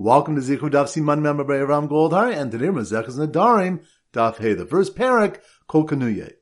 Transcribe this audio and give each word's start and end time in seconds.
Welcome 0.00 0.36
to 0.36 0.40
Zichud 0.40 0.70
Daf 0.70 0.84
Siman 0.84 1.22
Member 1.22 1.42
Ram 1.42 1.88
Goldhar, 1.88 2.32
and 2.32 2.52
today 2.52 2.66
Mazech 2.66 3.08
is 3.08 3.18
Nadarim, 3.18 3.84
Daf 4.12 4.38
Hey, 4.38 4.54
the 4.54 4.64
first 4.64 4.94
parak, 4.94 5.40
Kol 5.66 5.88
Kanuye. 5.88 6.34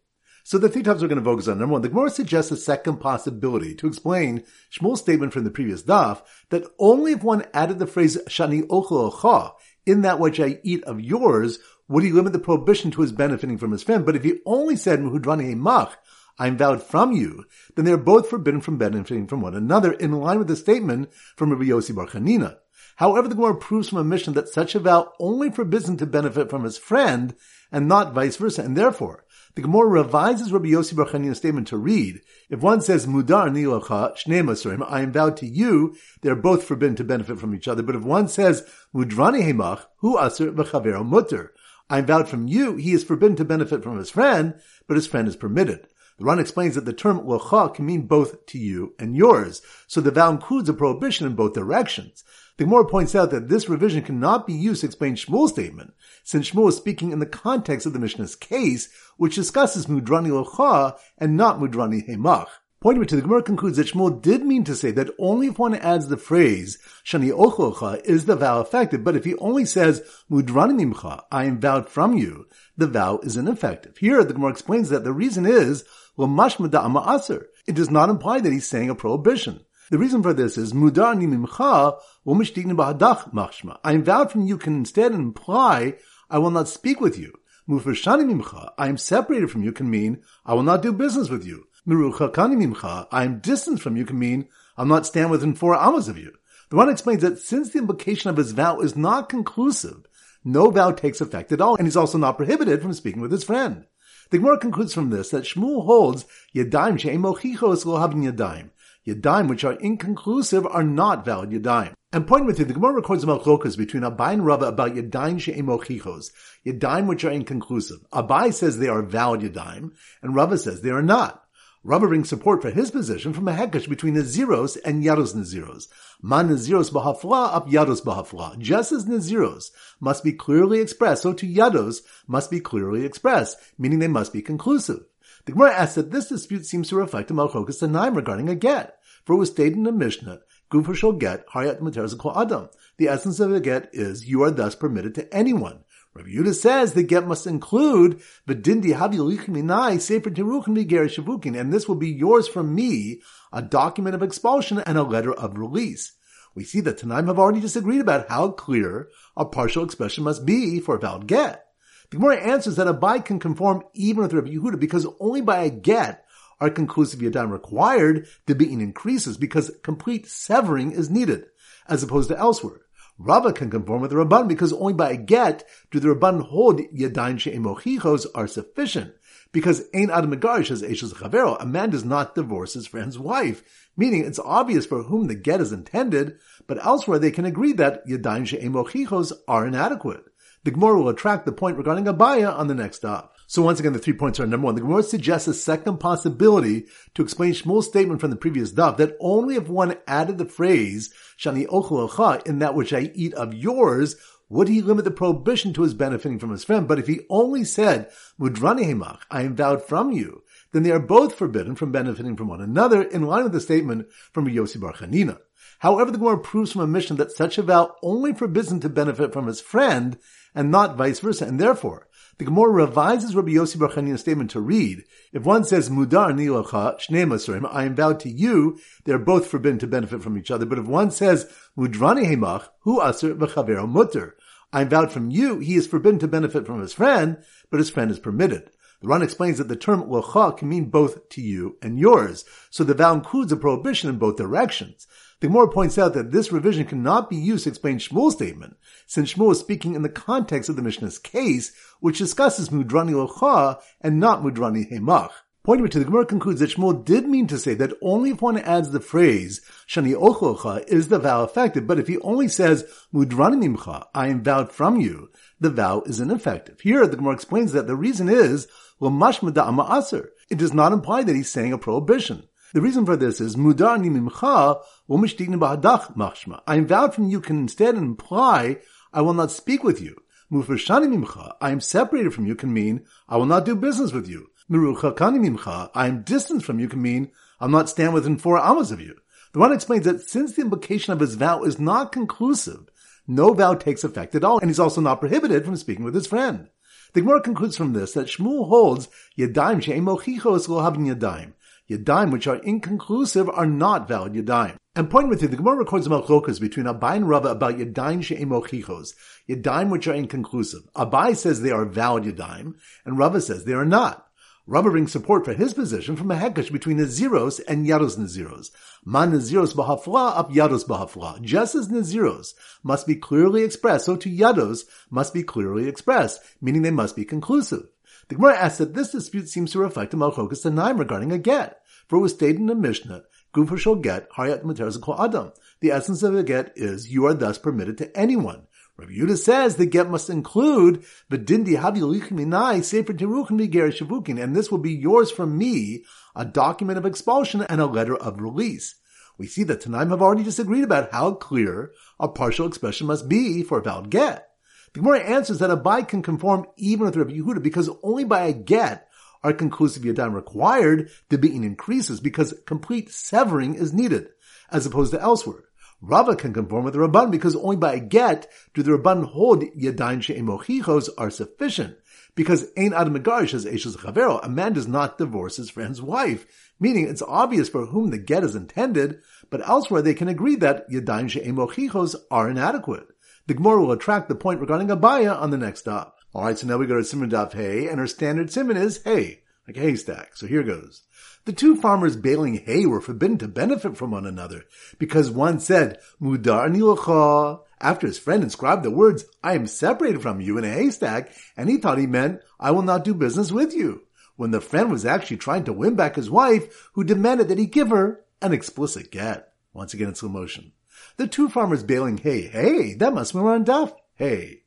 So 0.45 0.59
the 0.59 0.69
three 0.69 0.83
topics 0.83 1.01
we're 1.01 1.09
going 1.09 1.25
to 1.25 1.25
focus 1.25 1.49
on. 1.49 1.59
Number 1.59 1.73
one, 1.73 1.81
the 1.81 1.89
Gemara 1.89 2.11
suggests 2.11 2.53
a 2.53 2.59
second 2.59 2.99
possibility 2.99 3.75
to 3.77 3.87
explain 3.87 4.45
Shmuel's 4.71 5.01
statement 5.01 5.33
from 5.33 5.45
the 5.45 5.51
previous 5.51 5.83
daf 5.83 6.21
that 6.51 6.67
only 6.79 7.13
if 7.13 7.23
one 7.23 7.47
added 7.55 7.79
the 7.79 7.87
phrase 7.87 8.19
Shani 8.29 8.67
Ochel 8.67 9.55
in 9.87 10.03
that 10.03 10.21
which 10.21 10.39
I 10.39 10.61
eat 10.63 10.85
of 10.85 11.01
yours, 11.01 11.59
would 11.89 12.05
he 12.05 12.13
limit 12.13 12.35
the 12.35 12.39
prohibition 12.39 12.91
to 12.91 13.01
his 13.01 13.13
benefiting 13.13 13.57
from 13.57 13.71
his 13.71 13.83
friend. 13.83 14.05
But 14.05 14.17
if 14.17 14.25
he 14.25 14.41
only 14.45 14.77
said 14.77 15.01
Muhudrani 15.01 15.57
Mach, 15.57 15.97
I'm 16.39 16.59
vowed 16.59 16.83
from 16.83 17.13
you, 17.13 17.47
then 17.75 17.87
they 17.87 17.93
are 17.93 17.97
both 17.97 18.29
forbidden 18.29 18.61
from 18.61 18.77
benefiting 18.77 19.27
from 19.27 19.41
one 19.41 19.55
another 19.55 19.93
in 19.93 20.13
line 20.13 20.37
with 20.41 20.49
the 20.49 20.57
statement 20.57 21.11
from 21.37 21.53
Rabbi 21.53 21.65
Yossi 21.65 21.95
Bar 21.95 22.09
Chanina. 22.09 22.59
However, 22.97 23.29
the 23.29 23.35
Gemara 23.35 23.57
proves 23.57 23.89
from 23.89 23.99
a 23.99 24.05
Mishnah 24.05 24.33
that 24.35 24.49
such 24.49 24.75
a 24.75 24.81
vow 24.81 25.13
only 25.21 25.51
forbids 25.51 25.89
him 25.89 25.97
to 25.99 26.07
benefit 26.07 26.51
from 26.51 26.65
his 26.65 26.79
friend 26.79 27.35
and 27.71 27.87
not 27.87 28.15
vice 28.15 28.37
versa. 28.37 28.63
And 28.63 28.77
therefore, 28.77 29.25
the 29.55 29.63
Gemara 29.63 29.87
revises 29.87 30.53
Rabbi 30.53 30.69
Yossi 30.69 30.97
Bar 30.97 31.35
statement 31.35 31.69
to 31.69 31.77
read, 31.77 32.21
if 32.51 32.61
one 32.61 32.81
says, 32.81 33.07
Mudar 33.07 33.51
nilacha 33.51 34.17
shnei 34.17 34.43
masurim, 34.43 34.85
I 34.89 35.03
am 35.03 35.13
vowed 35.13 35.37
to 35.39 35.47
you, 35.47 35.97
they 36.23 36.31
are 36.31 36.35
both 36.35 36.65
forbidden 36.65 36.97
to 36.97 37.05
benefit 37.05 37.39
from 37.39 37.55
each 37.55 37.69
other. 37.69 37.83
But 37.83 37.97
if 37.97 38.03
one 38.03 38.29
says, 38.29 38.67
Mudrani 38.95 39.43
hemach, 39.43 39.87
hu 39.99 40.17
asur 40.17 40.55
v'chavero 40.55 41.05
mutter, 41.05 41.53
I 41.89 41.99
am 41.99 42.07
vowed 42.07 42.29
from 42.29 42.49
you, 42.49 42.77
he 42.77 42.93
is 42.93 43.05
forbidden 43.05 43.37
to 43.37 43.45
benefit 43.45 43.83
from 43.83 43.99
his 43.99 44.11
friend, 44.11 44.55
but 44.87 44.97
his 44.97 45.07
friend 45.07 45.29
is 45.29 45.37
permitted. 45.37 45.87
The 46.19 46.25
Ran 46.25 46.39
explains 46.39 46.75
that 46.75 46.87
the 46.87 46.95
term 46.95 47.21
locha 47.21 47.75
can 47.75 47.85
mean 47.85 48.07
both 48.07 48.47
to 48.47 48.59
you 48.59 48.95
and 48.99 49.15
yours, 49.15 49.61
so 49.87 50.01
the 50.01 50.11
vow 50.11 50.31
includes 50.31 50.69
a 50.69 50.75
prohibition 50.75 51.27
in 51.27 51.35
both 51.35 51.53
directions. 51.53 52.25
The 52.59 52.65
Gemara 52.65 52.87
points 52.87 53.15
out 53.15 53.31
that 53.33 53.51
this 53.51 53.69
revision 53.69 54.03
cannot 54.03 54.47
be 54.47 54.55
used 54.55 54.81
to 54.81 54.87
explain 54.87 55.15
Shmuel's 55.15 55.51
statement, 55.51 55.93
since 56.25 56.51
Shmuel 56.51 56.71
is 56.71 56.77
speaking 56.77 57.13
in 57.13 57.19
the 57.19 57.27
context 57.27 57.87
of 57.87 57.93
the 57.93 57.99
Mishnah's 57.99 58.35
case, 58.35 58.89
which 59.19 59.35
discusses 59.35 59.87
mudrani 59.87 60.31
locha 60.31 60.97
and 61.19 61.37
not 61.37 61.59
mudrani 61.59 62.09
hemach. 62.09 62.49
Pointing 62.81 63.05
to 63.05 63.17
the 63.17 63.21
Gemara 63.21 63.43
concludes 63.43 63.77
that 63.77 63.89
Shmuel 63.89 64.23
did 64.23 64.43
mean 64.43 64.65
to 64.65 64.75
say 64.75 64.91
that 64.93 65.11
only 65.19 65.49
if 65.49 65.59
one 65.59 65.75
adds 65.75 66.09
the 66.09 66.17
phrase 66.17 66.79
shani 67.05 67.31
ochlocha 67.31 68.03
is 68.07 68.25
the 68.25 68.37
vow 68.37 68.63
effective, 68.63 69.05
but 69.05 69.17
if 69.17 69.25
he 69.25 69.35
only 69.35 69.67
says 69.67 70.03
mudrani 70.31 70.81
mimcha, 70.81 71.25
I 71.31 71.45
am 71.45 71.61
vowed 71.61 71.91
from 71.91 72.17
you, 72.17 72.47
the 72.75 72.87
vow 72.87 73.19
is 73.23 73.37
ineffective. 73.37 73.99
Here, 73.99 74.25
the 74.25 74.33
Gemara 74.33 74.53
explains 74.53 74.89
that 74.89 75.05
the 75.05 75.13
reason 75.13 75.45
is 75.45 75.85
Lamashmada 76.17 76.83
Ama 76.83 77.17
Aser. 77.17 77.49
it 77.67 77.75
does 77.75 77.91
not 77.91 78.09
imply 78.09 78.41
that 78.41 78.53
he's 78.53 78.67
saying 78.67 78.89
a 78.89 78.95
prohibition. 78.95 79.61
The 79.89 79.99
reason 79.99 80.21
for 80.21 80.35
this 80.35 80.59
is 80.59 80.73
mudar 80.73 81.15
mimcha 81.15 81.99
machshma. 82.27 83.79
I 83.85 83.93
am 83.93 84.03
vowed 84.03 84.33
from 84.33 84.43
you 84.43 84.59
can 84.59 84.75
instead 84.79 85.13
imply 85.13 85.95
I 86.29 86.39
will 86.39 86.51
not 86.51 86.67
speak 86.67 87.01
with 87.01 87.17
you. 87.17 87.39
Mufreshani 87.69 88.25
mimcha, 88.25 88.73
I 88.77 88.89
am 88.89 88.97
separated 88.97 89.49
from 89.49 89.63
you 89.63 89.71
can 89.71 89.89
mean 89.89 90.23
I 90.45 90.55
will 90.55 90.65
not 90.65 90.83
do 90.83 90.93
business 90.93 91.29
with 91.29 91.47
you. 91.47 91.69
Miruchakani 91.87 92.57
mimcha, 92.57 93.07
I 93.13 93.25
am 93.25 93.39
distant 93.39 93.81
from 93.81 93.97
you 93.97 94.05
can 94.05 94.19
mean 94.19 94.49
I'll 94.77 94.87
not 94.87 95.07
stand 95.07 95.31
within 95.31 95.55
four 95.55 95.77
amas 95.77 96.09
of 96.09 96.19
you. 96.19 96.33
The 96.71 96.79
Ran 96.79 96.89
explains 96.89 97.23
that 97.23 97.39
since 97.39 97.71
the 97.71 97.79
implication 97.79 98.29
of 98.29 98.39
his 98.39 98.51
vow 98.51 98.81
is 98.81 98.97
not 98.97 99.29
conclusive, 99.29 100.05
no 100.45 100.71
vow 100.71 100.91
takes 100.91 101.21
effect 101.21 101.53
at 101.53 101.61
all, 101.61 101.77
and 101.77 101.87
he's 101.87 101.97
also 101.97 102.19
not 102.19 102.37
prohibited 102.37 102.83
from 102.83 102.93
speaking 102.93 103.23
with 103.23 103.31
his 103.31 103.45
friend. 103.45 103.87
The 104.31 104.39
Gemara 104.39 104.59
concludes 104.59 104.93
from 104.93 105.11
this 105.11 105.31
that 105.31 105.45
Shmuel 105.45 105.85
holds 105.85 106.25
yadayim 106.55 106.99
she'emochichos 106.99 107.85
lo 107.85 107.99
havin 107.99 108.25
yadayim. 108.25 108.71
Yadayim 109.07 109.49
which 109.49 109.63
are 109.63 109.75
inconclusive 109.75 110.67
are 110.67 110.83
not 110.83 111.25
valid 111.25 111.51
yadayim. 111.51 111.93
And 112.13 112.27
point 112.27 112.47
with 112.47 112.59
you, 112.59 112.65
the 112.65 112.75
Gemara 112.75 112.95
records 112.95 113.25
malchokas 113.25 113.79
between 113.79 114.03
Abai 114.03 114.33
and 114.33 114.45
Rava 114.45 114.67
about 114.67 114.95
yadayim 114.95 115.41
she'emochichos. 115.41 116.33
Yadayim 116.67 117.07
which 117.07 117.25
are 117.25 117.31
inconclusive. 117.31 117.99
Abai 118.13 118.53
says 118.53 118.79
they 118.79 118.89
are 118.89 119.03
valid 119.03 119.43
yadayim, 119.43 119.93
and 120.23 120.35
Rava 120.35 120.59
says 120.59 120.83
they 120.83 120.91
are 120.91 121.03
not. 121.03 121.45
Rava 121.85 122.09
brings 122.09 122.29
support 122.29 122.63
for 122.63 122.71
his 122.73 122.91
position 122.91 123.33
from 123.33 123.47
a 123.47 123.53
hekesh 123.53 123.89
between 123.89 124.15
Naziros 124.15 124.77
and 124.85 125.05
Yados 125.05 125.37
Naziros. 125.37 125.87
Ma 126.21 126.43
Naziros 126.43 126.91
bahafla 126.91 127.55
up 127.55 127.69
Yados 127.69 128.03
bahafla. 128.03 128.59
Just 128.59 128.91
as 128.91 129.05
Naziros 129.05 129.71
must 130.01 130.25
be 130.25 130.33
clearly 130.33 130.81
expressed, 130.81 131.23
so 131.23 131.33
to 131.33 131.47
Yados 131.47 132.03
must 132.27 132.51
be 132.51 132.59
clearly 132.59 133.05
expressed, 133.05 133.57
meaning 133.79 134.01
they 134.01 134.09
must 134.09 134.33
be 134.33 134.43
conclusive. 134.43 135.05
The 135.45 135.53
Gemara 135.53 135.75
asks 135.75 135.95
that 135.95 136.11
this 136.11 136.29
dispute 136.29 136.67
seems 136.67 136.89
to 136.89 136.97
reflect 136.97 137.31
a 137.31 137.35
Malchokas 137.35 137.81
Tanaim 137.81 138.17
regarding 138.17 138.49
a 138.49 138.57
get, 138.57 138.96
for 139.27 139.35
it 139.35 139.39
was 139.39 139.51
stated 139.51 139.75
in 139.75 139.83
the 139.83 139.93
Mishnah, 139.93 140.41
Gufa 140.71 140.95
shall 140.95 141.13
get, 141.13 141.47
Haryat 141.49 141.81
Materzakol 141.81 142.37
Adam. 142.37 142.71
The 142.97 143.09
essence 143.09 143.41
of 143.41 143.53
a 143.53 143.61
get 143.61 143.91
is, 143.93 144.29
you 144.29 144.43
are 144.45 144.51
thus 144.53 144.77
permitted 144.77 145.15
to 145.17 145.35
anyone. 145.35 145.81
Rabbi 146.15 146.31
Yudah 146.31 146.55
says 146.55 146.93
the 146.93 147.03
get 147.03 147.27
must 147.27 147.47
include 147.47 148.23
the 148.47 148.55
dindi 148.55 148.95
havi 148.95 150.01
sefer 150.01 150.31
shavukin, 150.31 151.61
and 151.61 151.73
this 151.73 151.87
will 151.87 151.97
be 151.97 152.09
yours 152.09 152.49
from 152.49 152.75
me, 152.75 153.21
a 153.53 153.61
document 153.61 154.15
of 154.15 154.23
expulsion 154.23 154.79
and 154.79 154.97
a 154.97 155.03
letter 155.03 155.33
of 155.33 155.59
release. 155.59 156.13
We 156.55 156.65
see 156.65 156.81
that 156.83 156.99
Tanaim 156.99 157.27
have 157.27 157.39
already 157.39 157.61
disagreed 157.61 158.01
about 158.01 158.29
how 158.29 158.51
clear 158.51 159.09
a 159.37 159.45
partial 159.45 159.85
expression 159.85 160.25
must 160.25 160.47
be 160.47 160.81
for 160.81 160.95
a 160.95 160.99
valid 160.99 161.27
get. 161.27 161.67
The 162.11 162.17
Gemara 162.19 162.37
answers 162.37 162.77
that 162.77 162.87
Abai 162.87 163.25
can 163.25 163.41
conform 163.41 163.83
even 163.93 164.23
with 164.23 164.33
Rabbi 164.33 164.51
Yehuda 164.51 164.79
because 164.79 165.07
only 165.21 165.41
by 165.41 165.65
a 165.65 165.71
get 165.71 166.25
are 166.61 166.71
conclusive 166.71 167.21
yadam 167.21 167.51
required, 167.51 168.27
the 168.47 168.55
beating 168.55 168.81
increases 168.81 169.37
because 169.37 169.71
complete 169.83 170.27
severing 170.27 170.93
is 170.93 171.11
needed, 171.11 171.47
as 171.89 172.03
opposed 172.03 172.29
to 172.29 172.39
elsewhere. 172.39 172.81
Rava 173.19 173.53
can 173.53 173.71
conform 173.71 174.03
with 174.03 174.11
the 174.11 174.17
Rabban 174.17 174.47
because 174.47 174.73
only 174.75 174.93
by 174.93 175.11
a 175.11 175.17
get 175.17 175.67
do 175.91 175.99
the 175.99 176.09
Rabban 176.09 176.43
hold 176.43 176.81
Yadain 176.81 177.41
She'emochichos 177.41 178.27
are 178.35 178.47
sufficient. 178.47 179.15
Because 179.53 179.85
Ein 179.95 180.11
Adam 180.11 180.35
Megarish 180.35 180.71
as 180.71 180.83
Eshes 180.83 181.15
Chavero, 181.15 181.57
a 181.59 181.65
man 181.65 181.91
does 181.91 182.05
not 182.05 182.35
divorce 182.35 182.75
his 182.75 182.87
friend's 182.87 183.19
wife, 183.19 183.63
meaning 183.97 184.23
it's 184.23 184.39
obvious 184.39 184.85
for 184.85 185.05
whom 185.05 185.29
the 185.29 185.35
get 185.35 185.63
is 185.63 185.73
intended, 185.73 186.37
but 186.67 186.85
elsewhere 186.85 187.19
they 187.19 187.31
can 187.31 187.47
agree 187.47 187.73
that 187.73 188.07
Yadain 188.07 188.47
She'emochichos 188.47 189.33
are 189.49 189.67
inadequate. 189.67 190.25
The 190.65 190.73
Gemara 190.73 191.01
will 191.01 191.09
attract 191.09 191.47
the 191.47 191.53
point 191.53 191.79
regarding 191.79 192.05
Abaya 192.05 192.53
on 192.55 192.67
the 192.67 192.75
next 192.75 192.97
stop. 192.97 193.36
So 193.49 193.63
once 193.63 193.79
again, 193.79 193.93
the 193.93 193.99
three 193.99 194.13
points 194.13 194.41
are 194.41 194.47
number 194.47 194.65
one. 194.65 194.75
The 194.75 194.81
Gemara 194.81 195.05
suggests 195.05 195.47
a 195.47 195.55
second 195.55 195.99
possibility 195.99 196.87
to 197.15 197.23
explain 197.23 197.53
Shmuel's 197.53 197.87
statement 197.87 198.21
from 198.21 198.31
the 198.31 198.37
previous 198.37 198.73
daf 198.73 198.97
that 198.97 199.17
only 199.21 199.55
if 199.55 199.69
one 199.69 199.97
added 200.07 200.39
the 200.39 200.45
phrase 200.45 201.15
"shani 201.39 201.67
ochel 201.69 202.45
in 202.47 202.59
that 202.59 202.75
which 202.75 202.93
I 202.93 203.13
eat 203.15 203.35
of 203.35 203.55
yours 203.55 204.17
would 204.49 204.69
he 204.69 204.81
limit 204.81 205.05
the 205.05 205.11
prohibition 205.11 205.73
to 205.73 205.83
his 205.83 205.95
benefiting 205.95 206.39
from 206.39 206.51
his 206.51 206.65
friend. 206.65 206.87
But 206.87 206.99
if 206.99 207.07
he 207.07 207.21
only 207.31 207.65
said 207.65 208.11
mudrani 208.41 208.85
hemach, 208.85 209.21
I 209.31 209.43
am 209.43 209.57
vowed 209.57 209.83
from 209.83 210.13
you, 210.13 210.43
then 210.73 210.83
they 210.83 210.91
are 210.91 211.01
both 211.01 211.35
forbidden 211.35 211.75
from 211.75 211.93
benefiting 211.93 212.37
from 212.37 212.49
one 212.49 212.61
another, 212.61 213.03
in 213.03 213.23
line 213.23 213.45
with 213.45 213.53
the 213.53 213.61
statement 213.61 214.09
from 214.33 214.47
Yossi 214.47 214.81
Bar 214.81 214.95
Chanina. 214.95 215.39
However, 215.81 216.11
the 216.11 216.19
Gemara 216.19 216.39
proves 216.39 216.73
from 216.73 216.83
a 216.83 216.87
Mishnah 216.87 217.17
that 217.17 217.33
such 217.33 217.59
a 217.59 217.63
vow 217.63 217.95
only 218.03 218.33
forbids 218.33 218.71
him 218.71 218.81
to 218.81 218.89
benefit 218.89 219.33
from 219.33 219.47
his 219.47 219.61
friend 219.61 220.19
and 220.57 220.73
not 220.73 220.97
vice 220.97 221.21
versa, 221.21 221.45
and 221.45 221.61
therefore 221.61 222.09
the 222.39 222.45
Gemara 222.45 222.71
revises 222.71 223.35
Rabbi 223.35 223.53
Yossi 223.53 223.79
Bar 223.79 224.19
statement 224.19 224.51
to 224.51 224.61
read, 224.61 225.05
if 225.33 225.45
one 225.45 225.65
says, 225.65 225.89
Mudar 225.89 226.35
nilacha 226.35 226.99
shnei 227.01 227.69
I 227.73 227.85
am 227.85 227.95
vowed 227.95 228.21
to 228.21 228.29
you, 228.29 228.79
they 229.05 229.13
are 229.13 229.19
both 229.19 229.47
forbidden 229.47 229.79
to 229.79 229.87
benefit 229.87 230.23
from 230.23 230.37
each 230.37 230.51
other. 230.51 230.67
But 230.67 230.79
if 230.79 230.85
one 230.85 231.11
says, 231.11 231.51
Mudrani 231.79 232.27
hemach, 232.27 232.69
hu 232.81 233.01
asur 233.01 233.39
v'chavero 233.39 233.89
mutter, 233.89 234.37
I 234.71 234.83
am 234.83 234.91
vowed 234.91 235.13
from 235.13 235.31
you, 235.31 235.61
he 235.61 235.77
is 235.77 235.87
forbidden 235.87 236.19
to 236.19 236.29
benefit 236.29 236.67
from 236.67 236.81
his 236.81 236.93
friend, 236.93 237.39
but 237.71 237.79
his 237.79 237.89
friend 237.89 238.11
is 238.11 238.19
permitted. 238.19 238.71
The 239.01 239.09
Ran 239.09 239.23
explains 239.23 239.57
that 239.59 239.69
the 239.69 239.77
term 239.77 240.03
locha 240.03 240.57
can 240.59 240.69
mean 240.69 240.91
both 240.91 241.31
to 241.31 241.41
you 241.41 241.77
and 241.81 241.99
yours, 241.99 242.45
so 242.71 242.85
the 242.85 242.95
vow 242.95 243.15
includes 243.15 243.53
a 243.53 243.57
prohibition 243.57 244.11
in 244.11 244.19
both 244.19 244.37
directions. 244.37 245.07
The 245.41 245.49
Gemara 245.49 245.69
points 245.69 245.99
out 245.99 246.15
that 246.15 246.33
this 246.33 246.51
revision 246.51 246.87
cannot 246.87 247.29
be 247.29 247.37
used 247.37 247.65
to 247.65 247.71
explain 247.71 247.99
Shmuel's 247.99 248.37
statement, 248.37 248.77
since 249.07 249.35
Shmuel 249.35 249.53
is 249.53 249.61
speaking 249.61 249.95
in 249.95 250.01
the 250.01 250.09
context 250.09 250.71
of 250.71 250.77
the 250.77 250.83
Mishnah's 250.83 251.19
case, 251.19 251.73
which 252.01 252.17
discusses 252.17 252.71
Mudrani 252.71 253.13
Locha 253.13 253.79
and 254.01 254.19
not 254.19 254.43
Mudrani 254.43 254.91
Hemach. 254.91 255.33
Pointing 255.63 255.89
to 255.89 255.99
the 255.99 256.07
Gemara 256.07 256.25
concludes 256.25 256.61
that 256.61 256.71
Shmuel 256.71 257.05
did 257.05 257.29
mean 257.29 257.49
to 257.49 257.59
say 257.59 257.75
that 257.75 257.93
only 258.01 258.31
if 258.31 258.41
one 258.41 258.57
adds 258.57 258.93
the 258.93 259.01
phrase 259.01 259.61
Shani 259.87 260.15
Ochlocha 260.15 260.89
is 260.89 261.09
the 261.09 261.19
vow 261.19 261.45
effective, 261.45 261.87
but 261.87 261.99
if 261.99 262.07
he 262.07 262.17
only 262.21 262.49
says 262.49 262.85
Mudrani 263.13 263.63
Mimcha, 263.63 264.07
I 264.15 264.29
am 264.29 264.43
vowed 264.43 264.73
from 264.73 265.01
you, 265.01 265.29
the 265.61 265.69
vow 265.69 266.03
is 266.07 266.19
ineffective. 266.19 266.81
Here, 266.81 267.07
the 267.07 267.17
Gemara 267.17 267.35
explains 267.35 267.73
that 267.73 267.87
the 267.87 267.97
reason 267.97 268.31
is 268.31 268.69
Lamashmada 269.03 269.67
Ama 269.67 270.03
It 270.49 270.57
does 270.57 270.73
not 270.73 270.93
imply 270.93 271.25
that 271.25 271.37
he's 271.37 271.51
saying 271.51 271.75
a 271.75 271.79
prohibition. 271.79 272.45
The 272.77 272.83
reason 272.83 273.07
for 273.07 273.17
this 273.17 273.41
is 273.41 273.57
mimcha 273.57 274.83
machshma. 275.09 276.61
I 276.67 276.77
am 276.77 276.87
vowed 276.87 277.15
from 277.15 277.31
you 277.31 277.41
can 277.41 277.57
instead 277.61 277.95
imply 277.95 278.81
I 279.15 279.23
will 279.23 279.33
not 279.33 279.51
speak 279.51 279.83
with 279.83 280.03
you. 280.03 280.15
Mufreshani 280.53 281.07
mimcha, 281.07 281.55
I 281.59 281.71
am 281.71 281.81
separated 281.81 282.35
from 282.35 282.45
you 282.45 282.55
can 282.55 282.75
mean 282.75 283.07
I 283.31 283.39
will 283.39 283.47
not 283.47 283.65
do 283.65 283.77
business 283.77 284.13
with 284.13 284.29
you. 284.29 284.51
Miruchakani 284.71 285.39
mimcha, 285.39 285.89
I 285.95 286.07
am 286.07 286.21
distant 286.21 286.67
from 286.67 286.79
you 286.79 286.87
can 286.87 287.01
mean 287.01 287.31
I'll 287.61 287.71
not 287.71 287.89
stand 287.89 288.13
within 288.13 288.37
four 288.37 288.59
amas 288.59 288.91
of 288.91 289.01
you. 289.01 289.15
The 289.55 289.61
Ran 289.61 289.73
explains 289.73 290.05
that 290.05 290.29
since 290.29 290.53
the 290.53 290.61
implication 290.61 291.15
of 291.15 291.21
his 291.21 291.35
vow 291.35 291.63
is 291.63 291.81
not 291.81 292.13
conclusive, 292.13 292.91
no 293.27 293.55
vow 293.55 293.73
takes 293.73 294.05
effect 294.05 294.35
at 294.35 294.45
all, 294.45 294.59
and 294.59 294.69
he's 294.69 294.79
also 294.79 295.01
not 295.01 295.21
prohibited 295.21 295.65
from 295.65 295.77
speaking 295.77 296.05
with 296.05 296.15
his 296.15 296.27
friend. 296.27 296.69
The 297.15 297.23
Gemara 297.23 297.41
concludes 297.41 297.79
from 297.79 297.95
this 297.95 298.13
that 298.13 298.27
Shmuel 298.27 298.69
holds 298.69 299.09
Yadayim 299.39 299.83
she'emochichos 299.83 300.69
lo 300.69 300.83
havin 300.83 301.07
Yadayim. 301.07 301.55
Yadayim 301.91 302.33
which 302.33 302.47
are 302.47 302.57
inconclusive 302.57 303.49
are 303.51 303.67
not 303.67 304.09
valid 304.09 304.33
Yadayim. 304.35 304.77
And 304.95 305.11
point 305.11 305.29
with 305.29 305.43
you, 305.43 305.49
the 305.49 305.57
Gemara 305.57 305.77
records 305.77 306.09
malchokas 306.09 306.61
between 306.61 306.87
Abai 306.87 307.17
and 307.17 307.29
Rava 307.29 307.49
about 307.49 307.79
Yadayim 307.79 308.23
she'emochichos. 308.25 309.15
Yadayim 309.49 309.91
which 309.91 310.09
are 310.09 310.15
inconclusive. 310.15 310.83
Abai 310.95 311.37
says 311.37 311.63
they 311.63 311.71
are 311.71 311.85
valid 311.85 312.25
Yadayim, 312.25 312.75
and 313.05 313.19
Rava 313.19 313.41
says 313.41 313.65
they 313.65 313.75
are 313.75 313.85
not. 313.85 314.27
Rava 314.69 314.91
brings 314.91 315.13
support 315.13 315.45
for 315.45 315.53
his 315.55 315.75
position 315.75 316.17
from 316.17 316.29
a 316.33 316.35
hekesh 316.35 316.73
between 316.73 316.99
Naziros 316.99 317.61
and 317.69 317.87
Yados 317.87 318.19
Naziros. 318.19 318.73
Ma 319.05 319.25
Naziros 319.25 319.75
bahafla 319.75 320.37
up 320.37 320.51
Yados 320.51 320.85
bahafla. 320.85 321.41
Just 321.41 321.77
as 321.77 321.87
Naziros 321.87 322.55
must 322.83 323.07
be 323.07 323.15
clearly 323.15 323.63
expressed, 323.63 324.07
so 324.07 324.17
to 324.17 324.29
Yados 324.29 324.81
must 325.09 325.33
be 325.33 325.45
clearly 325.45 325.87
expressed, 325.87 326.41
meaning 326.61 326.83
they 326.83 326.91
must 326.91 327.15
be 327.15 327.25
conclusive. 327.25 327.87
The 328.29 328.35
Gemara 328.35 328.59
asks 328.59 328.79
that 328.79 328.95
this 328.95 329.13
dispute 329.13 329.49
seems 329.49 329.71
to 329.73 329.79
reflect 329.79 330.13
a 330.13 330.17
Malchokas 330.17 330.65
Tanaim 330.65 330.99
regarding 330.99 331.31
a 331.31 331.39
get. 331.39 331.81
For 332.09 332.17
it 332.17 332.23
was 332.23 332.33
stated 332.33 332.57
in 332.57 332.67
the 332.67 332.75
Mishnah, 332.75 333.23
Gufa 333.55 333.79
shall 333.79 333.95
get, 333.95 334.31
Haryat 334.33 334.65
Materas 334.65 334.99
Adam. 335.19 335.53
The 335.81 335.93
essence 335.93 336.23
of 336.23 336.35
a 336.35 336.43
get 336.43 336.73
is, 336.77 337.11
you 337.11 337.25
are 337.27 337.35
thus 337.35 337.59
permitted 337.59 337.99
to 337.99 338.17
anyone. 338.17 338.67
Rabbi 338.97 339.13
Yudah 339.13 339.37
says 339.37 339.77
the 339.77 339.87
get 339.87 340.11
must 340.11 340.31
include 340.31 341.05
V'dindi 341.31 341.79
Havi 341.79 342.85
Sefer 342.85 343.13
Teruchin 343.13 343.59
Viger 343.59 343.89
Shavukin, 343.91 344.43
and 344.43 344.57
this 344.57 344.71
will 344.71 344.79
be 344.79 344.93
yours 344.93 345.31
from 345.31 345.57
me, 345.57 346.05
a 346.35 346.45
document 346.45 346.99
of 346.99 347.07
expulsion 347.07 347.63
and 347.63 347.81
a 347.81 347.87
letter 347.87 348.17
of 348.17 348.41
release. 348.41 348.97
We 349.39 349.47
see 349.47 349.65
that 349.65 349.83
Tanaim 349.83 350.11
have 350.11 350.23
already 350.23 350.43
disagreed 350.43 350.85
about 350.85 351.13
how 351.13 351.35
clear 351.35 351.93
a 352.19 352.27
partial 352.27 352.67
expression 352.67 353.07
must 353.07 353.29
be 353.29 353.63
for 353.63 353.79
a 353.79 353.83
valid 353.83 354.11
get. 354.11 354.49
The 354.97 355.03
Gemara 355.03 355.21
answers 355.25 355.59
that 355.59 355.71
a 355.71 355.77
Abai 355.77 356.09
can 356.09 356.23
conform 356.23 356.65
even 356.79 357.05
with 357.05 357.17
Rabbi 357.17 357.35
Yehuda 357.35 357.63
because 357.63 357.91
only 358.03 358.25
by 358.25 358.47
a 358.47 358.55
get 358.55 359.11
are 359.45 359.53
conclusive 359.53 360.05
yadam 360.05 360.33
required, 360.33 361.11
the 361.29 361.37
beating 361.37 361.65
increases 361.65 362.19
because 362.19 362.55
complete 362.65 363.11
severing 363.11 363.75
is 363.75 363.93
needed, 363.93 364.29
as 364.71 364.87
opposed 364.87 365.13
to 365.13 365.21
elsewhere. 365.21 365.65
Rava 366.01 366.35
can 366.35 366.55
conform 366.55 366.87
with 366.87 366.95
the 366.95 367.01
Rabban 367.01 367.31
because 367.31 367.55
only 367.57 367.77
by 367.77 367.93
a 367.93 368.01
get 368.01 368.51
do 368.73 368.83
the 368.83 368.93
Rabban 368.93 369.27
hold 369.27 369.65
Yadain 369.79 370.23
She'emochichos 370.23 371.11
are 371.19 371.29
sufficient. 371.29 371.99
Because 372.35 372.71
Ein 372.75 372.95
Adam 372.95 373.19
Megarish 373.19 373.53
as 373.53 373.67
Eshes 373.67 373.99
Chavero, 373.99 374.43
a 374.43 374.49
man 374.49 374.73
does 374.73 374.89
not 374.89 375.19
divorce 375.19 375.57
his 375.57 375.69
friend's 375.69 376.01
wife, 376.01 376.47
meaning 376.81 377.07
it's 377.07 377.21
obvious 377.21 377.69
for 377.69 377.85
whom 377.85 378.09
the 378.09 378.19
get 378.19 378.45
is 378.45 378.55
intended, 378.55 379.21
but 379.51 379.61
elsewhere 379.69 380.01
they 380.01 380.15
can 380.15 380.29
agree 380.29 380.57
that 380.57 380.89
Yadain 380.89 381.29
She'emochichos 381.29 382.15
are 382.31 382.49
inadequate. 382.49 383.09
The 383.47 383.55
Gemara 383.55 383.81
will 383.81 383.93
attract 383.93 384.29
the 384.29 384.35
point 384.35 384.61
regarding 384.61 384.89
Abaya 384.89 385.41
on 385.41 385.51
the 385.51 385.57
next 385.57 385.81
stop. 385.81 386.17
Alright, 386.35 386.59
so 386.59 386.67
now 386.67 386.79
we 386.79 386.87
go 386.87 386.97
to 386.97 387.03
Siman 387.03 387.31
Daf 387.31 387.53
Hey, 387.53 387.87
and 387.87 388.01
our 388.01 388.09
standard 388.09 388.49
Siman 388.49 388.77
is 388.77 389.03
Hey, 389.05 389.43
like 389.69 389.77
a 389.77 389.81
haystack. 389.81 390.37
So 390.37 390.47
here 390.47 390.65
goes. 390.65 391.05
The 391.45 391.53
two 391.53 391.77
farmers 391.77 392.17
baling 392.17 392.65
hay 392.65 392.87
were 392.87 393.01
forbidden 393.01 393.39
to 393.39 393.47
benefit 393.47 393.97
from 393.97 394.11
one 394.11 394.27
another 394.27 394.65
because 394.99 395.31
one 395.31 395.61
said, 395.61 396.01
Mudar 396.21 396.69
nilacha, 396.69 397.61
after 397.81 398.09
his 398.09 398.19
friend 398.19 398.43
inscribed 398.43 398.83
the 398.83 398.91
words, 398.91 399.25
I 399.45 399.55
am 399.55 399.69
separated 399.69 400.23
from 400.23 400.41
you 400.41 400.59
in 400.59 400.65
a 400.65 400.73
haystack, 400.73 401.31
and 401.57 401.71
he 401.71 401.77
thought 401.77 401.99
he 401.99 402.07
meant, 402.09 402.41
I 402.59 402.73
will 402.73 402.83
not 402.83 403.05
do 403.05 403.15
business 403.15 403.53
with 403.53 403.73
you. 403.73 404.03
When 404.35 404.51
the 404.51 404.61
friend 404.61 404.91
was 404.91 405.07
actually 405.07 405.37
trying 405.37 405.65
to 405.65 405.73
win 405.73 405.95
back 405.95 406.17
his 406.17 406.29
wife, 406.29 406.91
who 406.95 407.05
demanded 407.05 407.47
that 407.49 407.59
he 407.59 407.67
give 407.67 407.91
her 407.91 408.25
an 408.43 408.53
explicit 408.53 409.13
get. 409.13 409.53
Once 409.73 409.95
again 409.95 410.09
in 410.09 410.15
slow 410.17 410.31
motion. 410.31 410.73
The 411.19 411.27
two 411.27 411.49
farmers 411.49 411.83
baling 411.83 412.19
hay, 412.19 412.43
hey, 412.43 412.95
that 412.95 413.15
must 413.15 413.33
be 413.33 413.39
on 413.39 413.65
duff, 413.65 413.95
hey. 414.17 414.65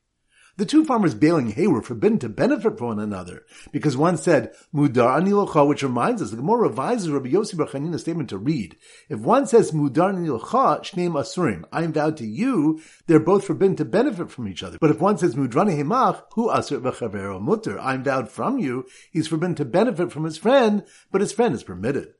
The 0.56 0.66
two 0.66 0.84
farmers 0.84 1.14
baling 1.14 1.52
hay 1.52 1.68
were 1.68 1.80
forbidden 1.80 2.18
to 2.18 2.28
benefit 2.28 2.76
from 2.76 2.88
one 2.88 2.98
another 2.98 3.44
because 3.72 3.96
one 3.96 4.18
said 4.18 4.52
mudar 4.74 5.18
anilocha, 5.18 5.66
which 5.66 5.82
reminds 5.82 6.20
us 6.20 6.30
the 6.30 6.36
Gemara 6.36 6.68
revises 6.68 7.08
Rabbi 7.08 7.30
Yossi 7.30 7.56
Bar 7.56 7.98
statement 7.98 8.28
to 8.28 8.36
read: 8.36 8.76
If 9.08 9.20
one 9.20 9.46
says 9.46 9.70
mudar 9.70 10.12
anilocha 10.12 10.80
shneim 10.82 11.12
asurim, 11.12 11.64
I 11.72 11.84
am 11.84 11.92
vowed 11.92 12.18
to 12.18 12.26
you, 12.26 12.82
they're 13.06 13.20
both 13.20 13.44
forbidden 13.44 13.76
to 13.76 13.84
benefit 13.84 14.30
from 14.30 14.48
each 14.48 14.62
other. 14.62 14.76
But 14.78 14.90
if 14.90 15.00
one 15.00 15.16
says 15.16 15.36
mudrani 15.36 15.78
himach, 15.78 16.24
hu 16.34 16.48
asur 16.48 16.82
v'chavero 16.82 17.40
mutter, 17.40 17.78
I 17.78 17.94
am 17.94 18.04
vowed 18.04 18.28
from 18.28 18.58
you, 18.58 18.86
he's 19.12 19.28
forbidden 19.28 19.54
to 19.54 19.64
benefit 19.64 20.12
from 20.12 20.24
his 20.24 20.36
friend, 20.36 20.84
but 21.10 21.22
his 21.22 21.32
friend 21.32 21.54
is 21.54 21.62
permitted. 21.62 22.12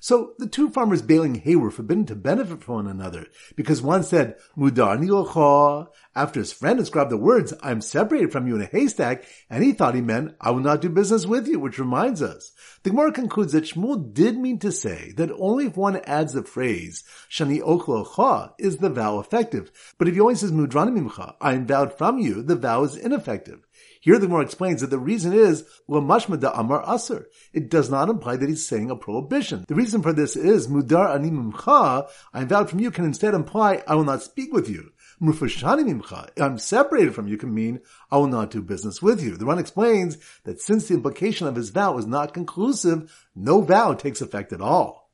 So 0.00 0.34
the 0.38 0.46
two 0.46 0.70
farmers 0.70 1.02
baling 1.02 1.36
hay 1.36 1.56
were 1.56 1.70
forbidden 1.70 2.06
to 2.06 2.14
benefit 2.14 2.62
from 2.62 2.74
one 2.74 2.86
another 2.86 3.26
because 3.56 3.82
one 3.82 4.02
said, 4.02 4.36
Mudar 4.56 4.98
nilocha, 4.98 5.88
after 6.14 6.40
his 6.40 6.52
friend 6.52 6.78
inscribed 6.78 7.10
the 7.10 7.16
words, 7.16 7.54
I'm 7.62 7.80
separated 7.80 8.32
from 8.32 8.46
you 8.46 8.56
in 8.56 8.62
a 8.62 8.66
haystack, 8.66 9.24
and 9.48 9.64
he 9.64 9.72
thought 9.72 9.94
he 9.94 10.00
meant, 10.00 10.34
I 10.40 10.50
will 10.50 10.60
not 10.60 10.80
do 10.80 10.88
business 10.88 11.26
with 11.26 11.48
you, 11.48 11.58
which 11.58 11.78
reminds 11.78 12.20
us. 12.20 12.52
The 12.82 12.90
Gemara 12.90 13.12
concludes 13.12 13.52
that 13.52 13.64
Shmuel 13.64 14.12
did 14.12 14.36
mean 14.36 14.58
to 14.58 14.72
say 14.72 15.12
that 15.16 15.30
only 15.38 15.66
if 15.66 15.76
one 15.76 15.96
adds 16.04 16.34
the 16.34 16.42
phrase, 16.42 17.04
Shani 17.30 17.60
oklocha, 17.60 18.52
is 18.58 18.78
the 18.78 18.90
vow 18.90 19.20
effective. 19.20 19.72
But 19.98 20.08
if 20.08 20.14
he 20.14 20.20
only 20.20 20.34
says 20.34 20.52
Mudranim 20.52 21.34
I 21.40 21.54
am 21.54 21.66
vowed 21.66 21.96
from 21.96 22.18
you, 22.18 22.42
the 22.42 22.56
vow 22.56 22.84
is 22.84 22.96
ineffective. 22.96 23.66
Here 24.02 24.18
the 24.18 24.26
Gemara 24.26 24.42
explains 24.42 24.80
that 24.80 24.90
the 24.90 24.98
reason 24.98 25.32
is 25.32 25.64
Lamashmada 25.88 26.50
Amar 26.58 26.84
Aser. 26.92 27.28
It 27.52 27.70
does 27.70 27.88
not 27.88 28.08
imply 28.08 28.34
that 28.34 28.48
he's 28.48 28.66
saying 28.66 28.90
a 28.90 28.96
prohibition. 28.96 29.64
The 29.68 29.76
reason 29.76 30.02
for 30.02 30.12
this 30.12 30.34
is 30.34 30.66
Mudar 30.66 31.16
Animimcha, 31.16 32.10
I 32.34 32.40
am 32.40 32.48
vowed 32.48 32.68
from 32.68 32.80
you, 32.80 32.90
can 32.90 33.04
instead 33.04 33.32
imply 33.32 33.84
I 33.86 33.94
will 33.94 34.02
not 34.02 34.24
speak 34.24 34.52
with 34.52 34.68
you. 34.68 34.90
Mufashani 35.22 35.84
Mimcha, 35.84 36.30
I'm 36.42 36.58
separated 36.58 37.14
from 37.14 37.28
you, 37.28 37.36
can 37.36 37.54
mean 37.54 37.78
I 38.10 38.16
will 38.16 38.26
not 38.26 38.50
do 38.50 38.60
business 38.60 39.00
with 39.00 39.22
you. 39.22 39.36
The 39.36 39.46
Ran 39.46 39.60
explains 39.60 40.18
that 40.42 40.60
since 40.60 40.88
the 40.88 40.94
implication 40.94 41.46
of 41.46 41.54
his 41.54 41.70
vow 41.70 41.96
is 41.96 42.06
not 42.06 42.34
conclusive, 42.34 43.28
no 43.36 43.60
vow 43.60 43.94
takes 43.94 44.20
effect 44.20 44.52
at 44.52 44.60
all. 44.60 45.12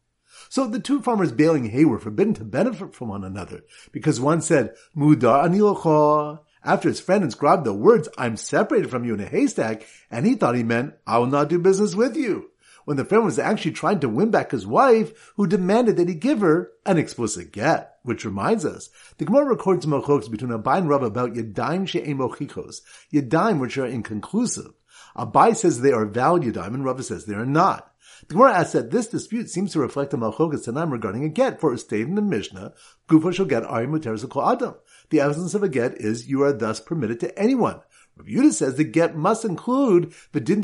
So 0.48 0.66
the 0.66 0.80
two 0.80 1.02
farmers 1.02 1.32
baling 1.32 1.66
hay 1.66 1.84
were 1.84 1.98
forbidden 1.98 2.32
to 2.34 2.44
benefit 2.44 2.94
from 2.94 3.08
one 3.08 3.24
another 3.24 3.64
because 3.92 4.18
one 4.18 4.40
said, 4.40 4.74
Mudar 4.96 5.46
anilocha, 5.46 6.38
after 6.64 6.88
his 6.88 7.00
friend 7.00 7.24
inscribed 7.24 7.64
the 7.64 7.72
words, 7.72 8.08
I'm 8.18 8.36
separated 8.36 8.90
from 8.90 9.04
you 9.04 9.14
in 9.14 9.20
a 9.20 9.26
haystack, 9.26 9.86
and 10.10 10.26
he 10.26 10.34
thought 10.34 10.56
he 10.56 10.62
meant, 10.62 10.94
I 11.06 11.18
will 11.18 11.26
not 11.26 11.48
do 11.48 11.58
business 11.58 11.94
with 11.94 12.16
you. 12.16 12.50
When 12.84 12.96
the 12.96 13.04
friend 13.04 13.24
was 13.24 13.38
actually 13.38 13.72
trying 13.72 14.00
to 14.00 14.08
win 14.08 14.30
back 14.30 14.50
his 14.50 14.66
wife, 14.66 15.32
who 15.36 15.46
demanded 15.46 15.96
that 15.96 16.08
he 16.08 16.14
give 16.14 16.40
her 16.40 16.70
an 16.86 16.96
explicit 16.96 17.52
get. 17.52 17.96
Which 18.02 18.24
reminds 18.24 18.64
us, 18.64 18.88
the 19.18 19.26
Gemara 19.26 19.44
records 19.44 19.84
mochokos 19.84 20.30
between 20.30 20.52
Abai 20.52 20.78
and 20.78 20.88
Rav 20.88 21.02
about 21.02 21.34
Yadayim 21.34 21.86
she'en 21.86 22.16
mochikos, 22.16 22.80
Yadayim 23.12 23.60
which 23.60 23.76
are 23.76 23.84
inconclusive. 23.84 24.72
Abai 25.14 25.54
says 25.54 25.82
they 25.82 25.92
are 25.92 26.06
valid 26.06 26.44
Yadayim, 26.44 26.68
and 26.68 26.84
Rav 26.84 27.04
says 27.04 27.26
they 27.26 27.34
are 27.34 27.44
not. 27.44 27.87
The 28.26 28.34
Gemara 28.34 28.54
asks 28.54 28.72
that 28.72 28.90
this 28.90 29.06
dispute 29.06 29.48
seems 29.48 29.72
to 29.72 29.80
reflect 29.80 30.12
a 30.12 30.16
malchokas 30.16 30.66
tanaim 30.66 30.90
regarding 30.90 31.24
a 31.24 31.28
get, 31.28 31.60
for 31.60 31.72
it 31.72 31.78
stated 31.78 32.08
in 32.08 32.14
the 32.16 32.22
Mishnah, 32.22 32.72
Gufa 33.08 33.32
shall 33.32 33.46
get 33.46 33.64
Ari 33.64 33.86
Muteres 33.86 34.52
Adam. 34.52 34.74
The 35.10 35.20
essence 35.20 35.54
of 35.54 35.62
a 35.62 35.68
get 35.68 36.00
is 36.00 36.28
you 36.28 36.42
are 36.42 36.52
thus 36.52 36.80
permitted 36.80 37.20
to 37.20 37.38
anyone. 37.38 37.80
Yudah 38.26 38.52
says 38.52 38.74
the 38.74 38.84
get 38.84 39.16
must 39.16 39.44
include 39.44 40.12
v'din 40.32 40.62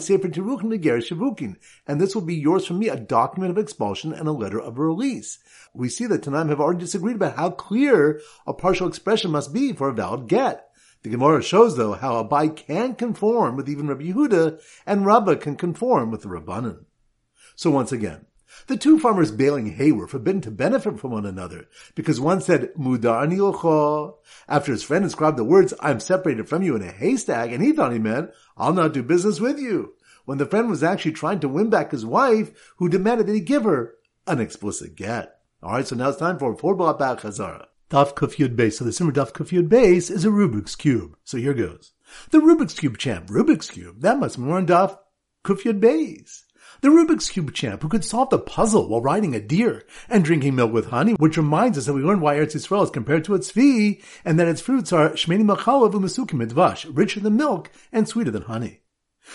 sefer 0.00 0.28
shavukin, 0.28 1.56
and 1.86 2.00
this 2.00 2.14
will 2.14 2.22
be 2.22 2.34
yours 2.34 2.66
from 2.66 2.78
me, 2.78 2.88
a 2.88 2.96
document 2.96 3.50
of 3.50 3.58
expulsion 3.58 4.14
and 4.14 4.26
a 4.26 4.32
letter 4.32 4.58
of 4.58 4.78
release. 4.78 5.38
We 5.74 5.88
see 5.88 6.06
that 6.06 6.22
Tanaim 6.22 6.48
have 6.48 6.60
already 6.60 6.80
disagreed 6.80 7.16
about 7.16 7.36
how 7.36 7.50
clear 7.50 8.20
a 8.46 8.54
partial 8.54 8.88
expression 8.88 9.30
must 9.30 9.52
be 9.52 9.72
for 9.72 9.90
a 9.90 9.94
valid 9.94 10.28
get. 10.28 10.69
The 11.02 11.10
Gemara 11.10 11.42
shows, 11.42 11.76
though, 11.76 11.94
how 11.94 12.22
Abai 12.22 12.54
can 12.54 12.94
conform 12.94 13.56
with 13.56 13.68
even 13.68 13.88
Rabbi 13.88 14.12
Yehuda, 14.12 14.60
and 14.84 15.06
Rabbah 15.06 15.36
can 15.36 15.56
conform 15.56 16.10
with 16.10 16.22
the 16.22 16.28
Rabbanan. 16.28 16.84
So 17.56 17.70
once 17.70 17.90
again, 17.90 18.26
the 18.66 18.76
two 18.76 18.98
farmers 18.98 19.30
baling 19.30 19.72
hay 19.72 19.92
were 19.92 20.06
forbidden 20.06 20.40
to 20.42 20.50
benefit 20.50 20.98
from 20.98 21.12
one 21.12 21.24
another 21.24 21.68
because 21.94 22.20
one 22.20 22.40
said, 22.40 22.74
Mudar 22.74 23.26
nilocho. 23.26 24.16
After 24.48 24.72
his 24.72 24.82
friend 24.82 25.04
inscribed 25.04 25.36
the 25.36 25.44
words, 25.44 25.72
I'm 25.80 26.00
separated 26.00 26.48
from 26.48 26.62
you 26.62 26.76
in 26.76 26.82
a 26.82 26.90
haystack, 26.90 27.50
and 27.50 27.62
he 27.62 27.72
thought 27.72 27.92
he 27.92 27.98
meant, 27.98 28.30
I'll 28.56 28.74
not 28.74 28.92
do 28.92 29.02
business 29.02 29.40
with 29.40 29.58
you. 29.58 29.94
When 30.26 30.38
the 30.38 30.46
friend 30.46 30.68
was 30.68 30.82
actually 30.82 31.12
trying 31.12 31.40
to 31.40 31.48
win 31.48 31.70
back 31.70 31.92
his 31.92 32.04
wife, 32.04 32.74
who 32.76 32.88
demanded 32.88 33.26
that 33.26 33.34
he 33.34 33.40
give 33.40 33.64
her 33.64 33.94
an 34.26 34.40
explicit 34.40 34.96
get. 34.96 35.36
Alright, 35.62 35.86
so 35.86 35.96
now 35.96 36.10
it's 36.10 36.18
time 36.18 36.38
for 36.38 36.54
four 36.56 36.76
Ba'at 36.76 37.20
Chazara. 37.20 37.66
Daf 37.90 38.14
Kufyud 38.14 38.54
base. 38.54 38.78
So 38.78 38.84
the 38.84 38.92
Simmer 38.92 39.10
Daf 39.10 39.32
Kufyud 39.32 39.68
base 39.68 40.10
is 40.10 40.24
a 40.24 40.28
Rubik's 40.28 40.76
Cube. 40.76 41.16
So 41.24 41.38
here 41.38 41.54
goes. 41.54 41.92
The 42.30 42.38
Rubik's 42.38 42.74
Cube 42.74 42.98
champ, 42.98 43.26
Rubik's 43.26 43.68
Cube, 43.68 44.00
that 44.00 44.20
must 44.20 44.36
be 44.36 44.42
more 44.42 44.58
on 44.58 44.66
Daf 44.66 44.96
Kufyud 45.44 45.80
base. 45.80 46.44
The 46.82 46.88
Rubik's 46.88 47.28
Cube 47.28 47.52
champ 47.52 47.82
who 47.82 47.88
could 47.88 48.04
solve 48.04 48.30
the 48.30 48.38
puzzle 48.38 48.88
while 48.88 49.00
riding 49.00 49.34
a 49.34 49.40
deer 49.40 49.82
and 50.08 50.24
drinking 50.24 50.54
milk 50.54 50.72
with 50.72 50.86
honey, 50.86 51.14
which 51.14 51.36
reminds 51.36 51.76
us 51.76 51.86
that 51.86 51.92
we 51.92 52.02
learned 52.02 52.22
why 52.22 52.36
Eretz 52.36 52.54
Yisrael 52.54 52.84
is 52.84 52.90
compared 52.90 53.24
to 53.24 53.34
its 53.34 53.50
fee, 53.50 54.00
and 54.24 54.38
that 54.38 54.48
its 54.48 54.60
fruits 54.60 54.92
are 54.92 55.10
shmeni 55.10 55.44
machalav 55.44 55.92
u'mesukim 55.92 56.46
midvash, 56.46 56.88
richer 56.96 57.18
than 57.18 57.36
milk 57.36 57.72
and 57.92 58.08
sweeter 58.08 58.30
than 58.30 58.42
honey. 58.42 58.82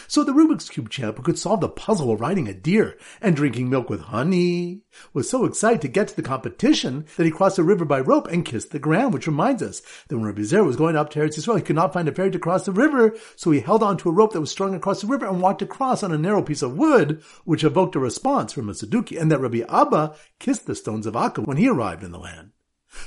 So 0.07 0.23
the 0.23 0.33
Rubik's 0.33 0.69
Cube 0.69 0.89
champ 0.89 1.17
who 1.17 1.23
could 1.23 1.37
solve 1.37 1.61
the 1.61 1.69
puzzle 1.69 2.11
of 2.11 2.21
riding 2.21 2.47
a 2.47 2.53
deer 2.53 2.97
and 3.21 3.35
drinking 3.35 3.69
milk 3.69 3.89
with 3.89 4.01
honey 4.01 4.81
was 5.13 5.29
so 5.29 5.45
excited 5.45 5.81
to 5.81 5.87
get 5.87 6.07
to 6.09 6.15
the 6.15 6.21
competition 6.21 7.05
that 7.17 7.25
he 7.25 7.31
crossed 7.31 7.57
the 7.57 7.63
river 7.63 7.85
by 7.85 7.99
rope 7.99 8.27
and 8.27 8.45
kissed 8.45 8.71
the 8.71 8.79
ground, 8.79 9.13
which 9.13 9.27
reminds 9.27 9.61
us 9.61 9.81
that 10.07 10.17
when 10.17 10.25
Rabbi 10.25 10.41
Zeira 10.41 10.65
was 10.65 10.75
going 10.75 10.95
up 10.95 11.09
to 11.11 11.19
Eretz 11.19 11.37
Yisrael, 11.37 11.57
he 11.57 11.63
could 11.63 11.75
not 11.75 11.93
find 11.93 12.07
a 12.07 12.11
ferry 12.11 12.31
to 12.31 12.39
cross 12.39 12.65
the 12.65 12.71
river, 12.71 13.15
so 13.35 13.51
he 13.51 13.59
held 13.59 13.83
onto 13.83 14.09
a 14.09 14.13
rope 14.13 14.33
that 14.33 14.41
was 14.41 14.51
strung 14.51 14.73
across 14.73 15.01
the 15.01 15.07
river 15.07 15.25
and 15.25 15.41
walked 15.41 15.61
across 15.61 16.03
on 16.03 16.11
a 16.11 16.17
narrow 16.17 16.41
piece 16.41 16.61
of 16.61 16.77
wood, 16.77 17.23
which 17.43 17.63
evoked 17.63 17.95
a 17.95 17.99
response 17.99 18.53
from 18.53 18.69
a 18.69 18.73
Saduki, 18.73 19.19
and 19.19 19.31
that 19.31 19.39
Rabbi 19.39 19.61
Abba 19.69 20.15
kissed 20.39 20.65
the 20.65 20.75
stones 20.75 21.05
of 21.05 21.13
Akko 21.13 21.45
when 21.45 21.57
he 21.57 21.67
arrived 21.67 22.03
in 22.03 22.11
the 22.11 22.19
land. 22.19 22.51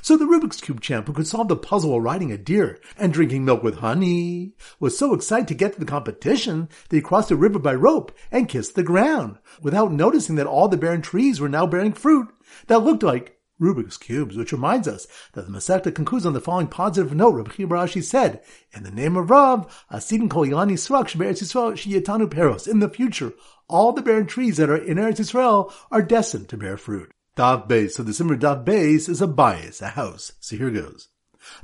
So 0.03 0.17
the 0.17 0.25
Rubik's 0.25 0.61
Cube 0.61 0.81
champ 0.81 1.07
who 1.07 1.13
could 1.13 1.27
solve 1.27 1.49
the 1.49 1.57
puzzle 1.57 1.91
while 1.91 2.01
riding 2.01 2.33
a 2.33 2.39
deer 2.39 2.79
and 2.97 3.13
drinking 3.13 3.45
milk 3.45 3.63
with 3.63 3.79
honey 3.79 4.55
was 4.81 4.97
so 4.97 5.15
excited 5.15 5.49
to 5.49 5.55
get 5.55 5.75
to 5.75 5.81
the 5.81 5.87
competition 5.87 6.69
that 6.89 6.97
he 6.97 7.03
crossed 7.03 7.29
the 7.29 7.37
river 7.37 7.59
by 7.59 7.75
rope 7.75 8.13
and 8.31 8.49
kissed 8.49 8.75
the 8.75 8.83
ground 8.83 9.39
without 9.63 9.93
noticing 9.93 10.37
that 10.37 10.47
all 10.47 10.69
the 10.69 10.77
barren 10.77 11.03
trees 11.03 11.41
were 11.41 11.49
now 11.49 11.67
bearing 11.67 11.93
fruit 11.93 12.29
that 12.67 12.83
looked 12.83 13.03
like 13.03 13.39
Rubik's 13.61 13.97
Cubes, 13.97 14.37
which 14.37 14.53
reminds 14.53 14.87
us 14.87 15.07
that 15.33 15.47
the 15.47 15.53
Masechta 15.53 15.93
concludes 15.93 16.25
on 16.25 16.33
the 16.33 16.41
following 16.41 16.69
positive 16.69 17.13
note. 17.15 17.35
Rabbi 17.35 17.51
Chiya 17.51 17.69
bar 17.69 17.87
Ashi 17.87 18.05
said, 18.05 18.41
in 18.73 18.85
the 18.85 18.91
name 18.91 19.17
of 19.17 19.31
Rav, 19.31 19.85
Asidin 19.91 20.31
Kol 20.31 20.47
Yani 20.47 20.75
Srak 20.75 21.09
Yisrael 21.11 21.73
Shiyetanu 21.73 22.29
Peros. 22.29 22.69
In 22.69 22.79
the 22.79 22.89
future, 22.89 23.33
all 23.69 23.93
the 23.93 24.03
barren 24.03 24.27
trees 24.27 24.59
that 24.59 24.71
are 24.71 24.77
in 24.77 24.97
Eretz 24.97 25.19
Yisrael 25.19 25.73
are 25.91 26.03
destined 26.03 26.49
to 26.51 26.57
bear 26.57 26.77
fruit. 26.77 27.13
Daf 27.39 27.69
Beis. 27.69 27.93
So 27.93 28.03
the 28.03 28.13
Simmer 28.13 28.37
Daf 28.37 28.65
Beis 28.65 29.09
is 29.09 29.23
a 29.23 29.29
bias, 29.29 29.81
a 29.81 29.89
house. 29.89 30.33
So 30.41 30.57
here 30.57 30.71
goes. 30.71 31.09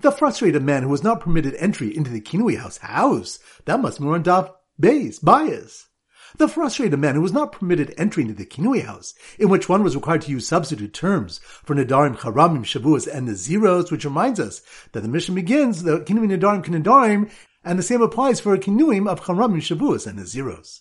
The 0.01 0.13
frustrated 0.13 0.63
man 0.63 0.85
who 0.85 0.89
was 0.89 1.03
not 1.03 1.21
permitted 1.21 1.57
entry 1.57 1.95
into 1.95 2.11
the 2.11 2.21
Kinui 2.21 2.57
house. 2.57 2.79
House? 2.79 3.41
That 3.65 3.81
must 3.81 4.01
be 4.01 4.07
on 4.07 4.23
Daf 4.23 4.53
Beis, 4.81 5.23
bias. 5.23 5.89
The 6.37 6.49
frustrated 6.49 6.99
man 6.99 7.17
who 7.17 7.21
was 7.21 7.33
not 7.33 7.53
permitted 7.53 7.93
entry 7.97 8.23
into 8.23 8.35
the 8.35 8.47
Kinui 8.47 8.85
house, 8.85 9.15
in 9.39 9.49
which 9.49 9.69
one 9.69 9.83
was 9.83 9.95
required 9.95 10.23
to 10.23 10.31
use 10.31 10.47
substitute 10.47 10.93
terms 10.93 11.39
for 11.39 11.75
Nadarim, 11.75 12.17
Charamim, 12.17 12.65
Shavuos, 12.65 13.13
and 13.13 13.29
Naziros, 13.29 13.91
which 13.91 14.05
reminds 14.05 14.41
us 14.41 14.63
that 14.93 15.03
the 15.03 15.09
Mishnah 15.09 15.35
begins, 15.35 15.83
the 15.83 16.01
Kinui 16.01 16.29
Nadarim, 16.37 16.65
Kinadarim, 16.65 17.31
and 17.65 17.79
the 17.79 17.85
same 17.85 18.03
applies 18.03 18.41
for 18.41 18.55
a 18.55 18.59
Kinuim 18.59 19.09
of 19.09 19.23
Charamim, 19.23 19.59
Shavuos, 19.59 20.07
and 20.07 20.19
Naziros. 20.19 20.81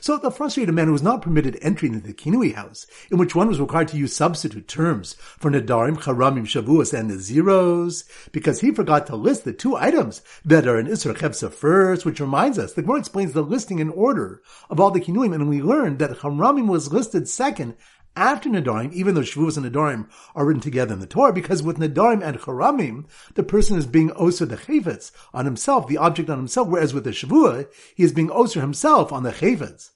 So 0.00 0.16
the 0.18 0.30
frustrated 0.30 0.74
man 0.74 0.86
who 0.86 0.92
was 0.92 1.02
not 1.02 1.22
permitted 1.22 1.58
entry 1.60 1.88
into 1.88 2.00
the 2.00 2.14
Kinui 2.14 2.54
house, 2.54 2.86
in 3.10 3.18
which 3.18 3.34
one 3.34 3.48
was 3.48 3.60
required 3.60 3.88
to 3.88 3.96
use 3.96 4.14
substitute 4.14 4.68
terms 4.68 5.14
for 5.14 5.50
Nadarim, 5.50 5.96
Charamim, 5.96 6.44
Shavuos, 6.44 6.92
and 6.92 7.10
Naziros, 7.10 8.04
because 8.32 8.60
he 8.60 8.70
forgot 8.70 9.06
to 9.06 9.16
list 9.16 9.44
the 9.44 9.52
two 9.52 9.76
items 9.76 10.22
that 10.44 10.66
are 10.66 10.78
in 10.78 10.86
Isra 10.86 11.14
Chevsa 11.14 11.52
first, 11.52 12.04
which 12.04 12.20
reminds 12.20 12.58
us, 12.58 12.72
the 12.72 12.82
Gemara 12.82 12.98
explains 12.98 13.32
the 13.32 13.42
listing 13.42 13.78
in 13.78 13.90
order 13.90 14.42
of 14.70 14.80
all 14.80 14.90
the 14.90 15.00
Kinuim, 15.00 15.34
and 15.34 15.48
we 15.48 15.62
learned 15.62 15.98
that 15.98 16.18
Charamim 16.18 16.68
was 16.68 16.92
listed 16.92 17.28
second 17.28 17.74
after 18.16 18.50
Nadarim, 18.50 18.92
even 18.92 19.14
though 19.14 19.22
Shavuos 19.22 19.56
and 19.56 19.66
Nadarim 19.66 20.08
are 20.34 20.44
written 20.44 20.60
together 20.60 20.92
in 20.92 21.00
the 21.00 21.06
Torah, 21.06 21.32
because 21.32 21.62
with 21.62 21.78
Nadarim 21.78 22.22
and 22.22 22.38
Charamim, 22.38 23.06
the 23.34 23.42
person 23.42 23.78
is 23.78 23.86
being 23.86 24.12
Oser 24.12 24.46
the 24.46 24.56
Chavetz 24.56 25.12
on 25.32 25.44
himself, 25.44 25.86
the 25.86 25.98
object 25.98 26.28
on 26.28 26.38
himself, 26.38 26.68
whereas 26.68 26.92
with 26.92 27.04
the 27.04 27.10
Shavua, 27.10 27.68
he 27.94 28.02
is 28.02 28.12
being 28.12 28.30
Oser 28.30 28.60
himself 28.60 29.12
on 29.12 29.22
the 29.22 29.32
Chavetz. 29.32 29.90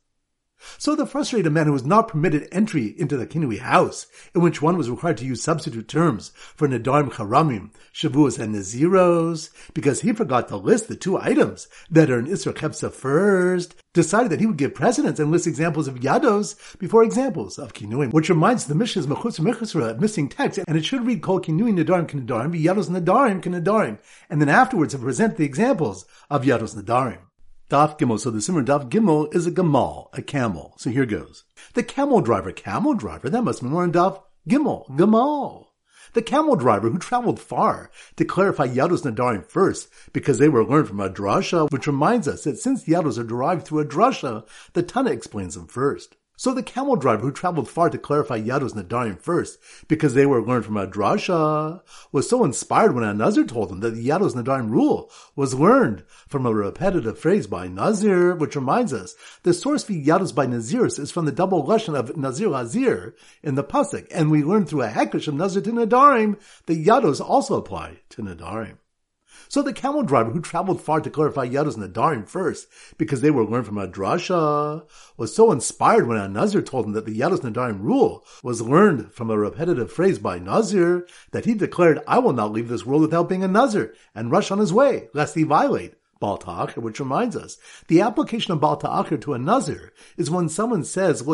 So 0.78 0.94
the 0.94 1.06
frustrated 1.06 1.52
man 1.52 1.66
who 1.66 1.72
was 1.72 1.84
not 1.84 2.08
permitted 2.08 2.48
entry 2.52 2.94
into 2.98 3.16
the 3.16 3.26
Kinui 3.26 3.58
house, 3.58 4.06
in 4.34 4.40
which 4.40 4.62
one 4.62 4.76
was 4.76 4.90
required 4.90 5.16
to 5.18 5.24
use 5.24 5.42
substitute 5.42 5.88
terms 5.88 6.32
for 6.54 6.68
Nadarim 6.68 7.10
Charamim, 7.10 7.70
Shavuos, 7.92 8.38
and 8.38 8.54
Naziros, 8.54 9.50
because 9.74 10.00
he 10.00 10.12
forgot 10.12 10.48
to 10.48 10.56
list 10.56 10.88
the 10.88 10.96
two 10.96 11.18
items 11.18 11.68
that 11.90 12.10
are 12.10 12.18
in 12.18 12.26
Isra 12.26 12.52
Chepsa 12.52 12.92
first, 12.92 13.74
decided 13.92 14.30
that 14.30 14.40
he 14.40 14.46
would 14.46 14.58
give 14.58 14.74
precedence 14.74 15.18
and 15.18 15.30
list 15.30 15.46
examples 15.46 15.88
of 15.88 16.00
Yados 16.00 16.78
before 16.78 17.02
examples 17.02 17.58
of 17.58 17.72
Kinuim, 17.72 18.12
which 18.12 18.28
reminds 18.28 18.66
the 18.66 18.74
Mishnah's 18.74 19.06
Mechutz 19.06 19.40
Mechusra 19.40 19.90
of 19.90 20.00
missing 20.00 20.28
text, 20.28 20.60
and 20.68 20.76
it 20.76 20.84
should 20.84 21.06
read 21.06 21.22
Kol 21.22 21.40
Kinui 21.40 21.72
Nadarim 21.72 22.06
Kinadarim, 22.06 22.62
Yados 22.62 22.90
Nadarim 22.90 23.40
Kinadarim, 23.40 23.98
and 24.28 24.40
then 24.40 24.48
afterwards 24.48 24.94
present 24.94 25.36
the 25.36 25.44
examples 25.44 26.04
of 26.30 26.44
Yados 26.44 26.76
Nadarim. 26.76 27.25
Daf 27.68 27.98
Gimel. 27.98 28.20
So 28.20 28.30
the 28.30 28.40
Simmer 28.40 28.62
Daf 28.62 28.88
Gimel 28.88 29.34
is 29.34 29.46
a 29.46 29.50
Gamal, 29.50 30.08
a 30.12 30.22
camel. 30.22 30.74
So 30.78 30.90
here 30.90 31.06
goes. 31.06 31.44
The 31.74 31.82
camel 31.82 32.20
driver, 32.20 32.52
camel 32.52 32.94
driver, 32.94 33.28
that 33.28 33.42
must 33.42 33.62
be 33.62 33.68
more 33.68 33.84
in 33.84 33.92
Daf 33.92 34.22
Gimel, 34.48 34.88
Gamal. 34.90 35.66
The 36.12 36.22
camel 36.22 36.54
driver 36.56 36.88
who 36.88 36.98
traveled 36.98 37.40
far 37.40 37.90
to 38.14 38.24
clarify 38.24 38.68
Yados 38.68 39.02
Nadarim 39.02 39.44
first 39.44 39.88
because 40.12 40.38
they 40.38 40.48
were 40.48 40.64
learned 40.64 40.88
from 40.88 41.00
a 41.00 41.10
drasha, 41.10 41.70
which 41.70 41.88
reminds 41.88 42.28
us 42.28 42.44
that 42.44 42.58
since 42.58 42.84
Yados 42.84 43.18
are 43.18 43.24
derived 43.24 43.66
through 43.66 43.80
a 43.80 43.84
drasha, 43.84 44.46
the 44.72 44.82
Tana 44.82 45.10
explains 45.10 45.56
them 45.56 45.66
first. 45.66 46.16
So 46.38 46.52
the 46.52 46.62
camel 46.62 46.96
driver 46.96 47.22
who 47.22 47.32
traveled 47.32 47.66
far 47.66 47.88
to 47.88 47.96
clarify 47.96 48.38
Yados 48.38 48.74
Nadarim 48.74 49.18
first, 49.18 49.58
because 49.88 50.12
they 50.12 50.26
were 50.26 50.42
learned 50.42 50.66
from 50.66 50.76
a 50.76 50.86
drasha, 50.86 51.80
was 52.12 52.28
so 52.28 52.44
inspired 52.44 52.94
when 52.94 53.04
a 53.04 53.14
Nazir 53.14 53.44
told 53.44 53.72
him 53.72 53.80
that 53.80 53.94
the 53.94 54.06
Yados 54.06 54.34
Nadarim 54.34 54.70
rule 54.70 55.10
was 55.34 55.54
learned 55.54 56.04
from 56.28 56.44
a 56.44 56.52
repetitive 56.52 57.18
phrase 57.18 57.46
by 57.46 57.68
Nazir, 57.68 58.34
which 58.34 58.54
reminds 58.54 58.92
us 58.92 59.16
the 59.44 59.54
source 59.54 59.84
for 59.84 59.94
Yados 59.94 60.34
by 60.34 60.46
Naziris 60.46 60.98
is 60.98 61.10
from 61.10 61.24
the 61.24 61.32
double 61.32 61.66
lashon 61.66 61.98
of 61.98 62.14
Nazir 62.18 62.48
Azir 62.48 63.14
in 63.42 63.54
the 63.54 63.64
pasuk, 63.64 64.06
and 64.10 64.30
we 64.30 64.44
learned 64.44 64.68
through 64.68 64.82
a 64.82 64.88
hekesh 64.88 65.28
of 65.28 65.34
Nazir 65.34 65.62
to 65.62 65.72
Nadarim 65.72 66.38
that 66.66 66.84
Yados 66.84 67.18
also 67.18 67.56
apply 67.56 68.00
to 68.10 68.20
Nadarim. 68.20 68.76
So 69.48 69.62
the 69.62 69.72
camel 69.72 70.02
driver 70.02 70.30
who 70.30 70.40
traveled 70.40 70.80
far 70.80 71.00
to 71.00 71.10
clarify 71.10 71.48
Yados 71.48 71.76
Nadarim 71.76 72.28
first, 72.28 72.68
because 72.98 73.20
they 73.20 73.30
were 73.30 73.44
learned 73.44 73.66
from 73.66 73.78
a 73.78 73.88
drasha, 73.88 74.84
was 75.16 75.34
so 75.34 75.52
inspired 75.52 76.06
when 76.06 76.18
a 76.18 76.28
Nazir 76.28 76.62
told 76.62 76.86
him 76.86 76.92
that 76.92 77.06
the 77.06 77.18
Yados 77.18 77.40
Nadarim 77.40 77.80
rule 77.80 78.24
was 78.42 78.62
learned 78.62 79.12
from 79.12 79.30
a 79.30 79.38
repetitive 79.38 79.92
phrase 79.92 80.18
by 80.18 80.38
Nazir, 80.38 81.06
that 81.30 81.44
he 81.44 81.54
declared, 81.54 82.00
I 82.06 82.18
will 82.18 82.32
not 82.32 82.52
leave 82.52 82.68
this 82.68 82.86
world 82.86 83.02
without 83.02 83.28
being 83.28 83.44
a 83.44 83.48
Nazir, 83.48 83.94
and 84.14 84.30
rush 84.30 84.50
on 84.50 84.58
his 84.58 84.72
way, 84.72 85.08
lest 85.14 85.34
he 85.34 85.42
violate 85.42 85.94
Baal 86.18 86.38
Ta'achir, 86.38 86.82
which 86.82 86.98
reminds 86.98 87.36
us, 87.36 87.58
the 87.88 88.00
application 88.00 88.52
of 88.52 88.60
Baal 88.60 88.78
Ta'achir 88.78 89.18
to 89.18 89.34
a 89.34 89.38
Nazir 89.38 89.92
is 90.16 90.30
when 90.30 90.48
someone 90.48 90.82
says, 90.82 91.22
I 91.22 91.26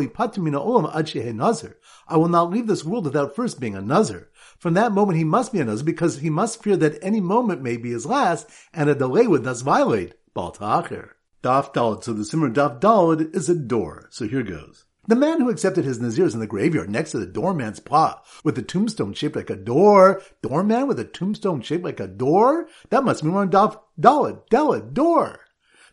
will 2.16 2.28
not 2.28 2.50
leave 2.50 2.66
this 2.66 2.84
world 2.84 3.04
without 3.04 3.36
first 3.36 3.60
being 3.60 3.76
a 3.76 3.80
Nazir. 3.80 4.28
From 4.62 4.74
that 4.74 4.92
moment 4.92 5.18
he 5.18 5.24
must 5.24 5.52
be 5.52 5.58
a 5.58 5.64
Nazir 5.64 5.84
because 5.84 6.20
he 6.20 6.30
must 6.30 6.62
fear 6.62 6.76
that 6.76 7.02
any 7.02 7.20
moment 7.20 7.62
may 7.62 7.76
be 7.76 7.90
his 7.90 8.06
last 8.06 8.48
and 8.72 8.88
a 8.88 8.94
delay 8.94 9.26
would 9.26 9.42
thus 9.42 9.60
violate 9.60 10.14
Baal 10.34 10.52
Ta'achir. 10.52 11.16
Daf 11.42 11.74
Dalad, 11.74 12.04
so 12.04 12.12
the 12.12 12.24
Simmer 12.24 12.48
Daf 12.48 12.78
Dalad 12.78 13.34
is 13.34 13.48
a 13.48 13.56
door. 13.56 14.06
So 14.12 14.28
here 14.28 14.44
goes. 14.44 14.84
The 15.08 15.16
man 15.16 15.40
who 15.40 15.50
accepted 15.50 15.84
his 15.84 15.98
Nazirs 15.98 16.32
in 16.32 16.38
the 16.38 16.46
graveyard 16.46 16.90
next 16.90 17.10
to 17.10 17.18
the 17.18 17.26
doorman's 17.26 17.80
plot 17.80 18.24
with 18.44 18.56
a 18.56 18.62
tombstone 18.62 19.14
shaped 19.14 19.34
like 19.34 19.50
a 19.50 19.56
door. 19.56 20.22
Doorman 20.42 20.86
with 20.86 21.00
a 21.00 21.04
tombstone 21.04 21.60
shaped 21.60 21.82
like 21.82 21.98
a 21.98 22.06
door? 22.06 22.68
That 22.90 23.02
must 23.02 23.24
mean 23.24 23.34
we're 23.34 23.40
on 23.40 23.50
Daf 23.50 23.80
Dalad, 24.00 24.46
Dalad, 24.48 24.94
door. 24.94 25.40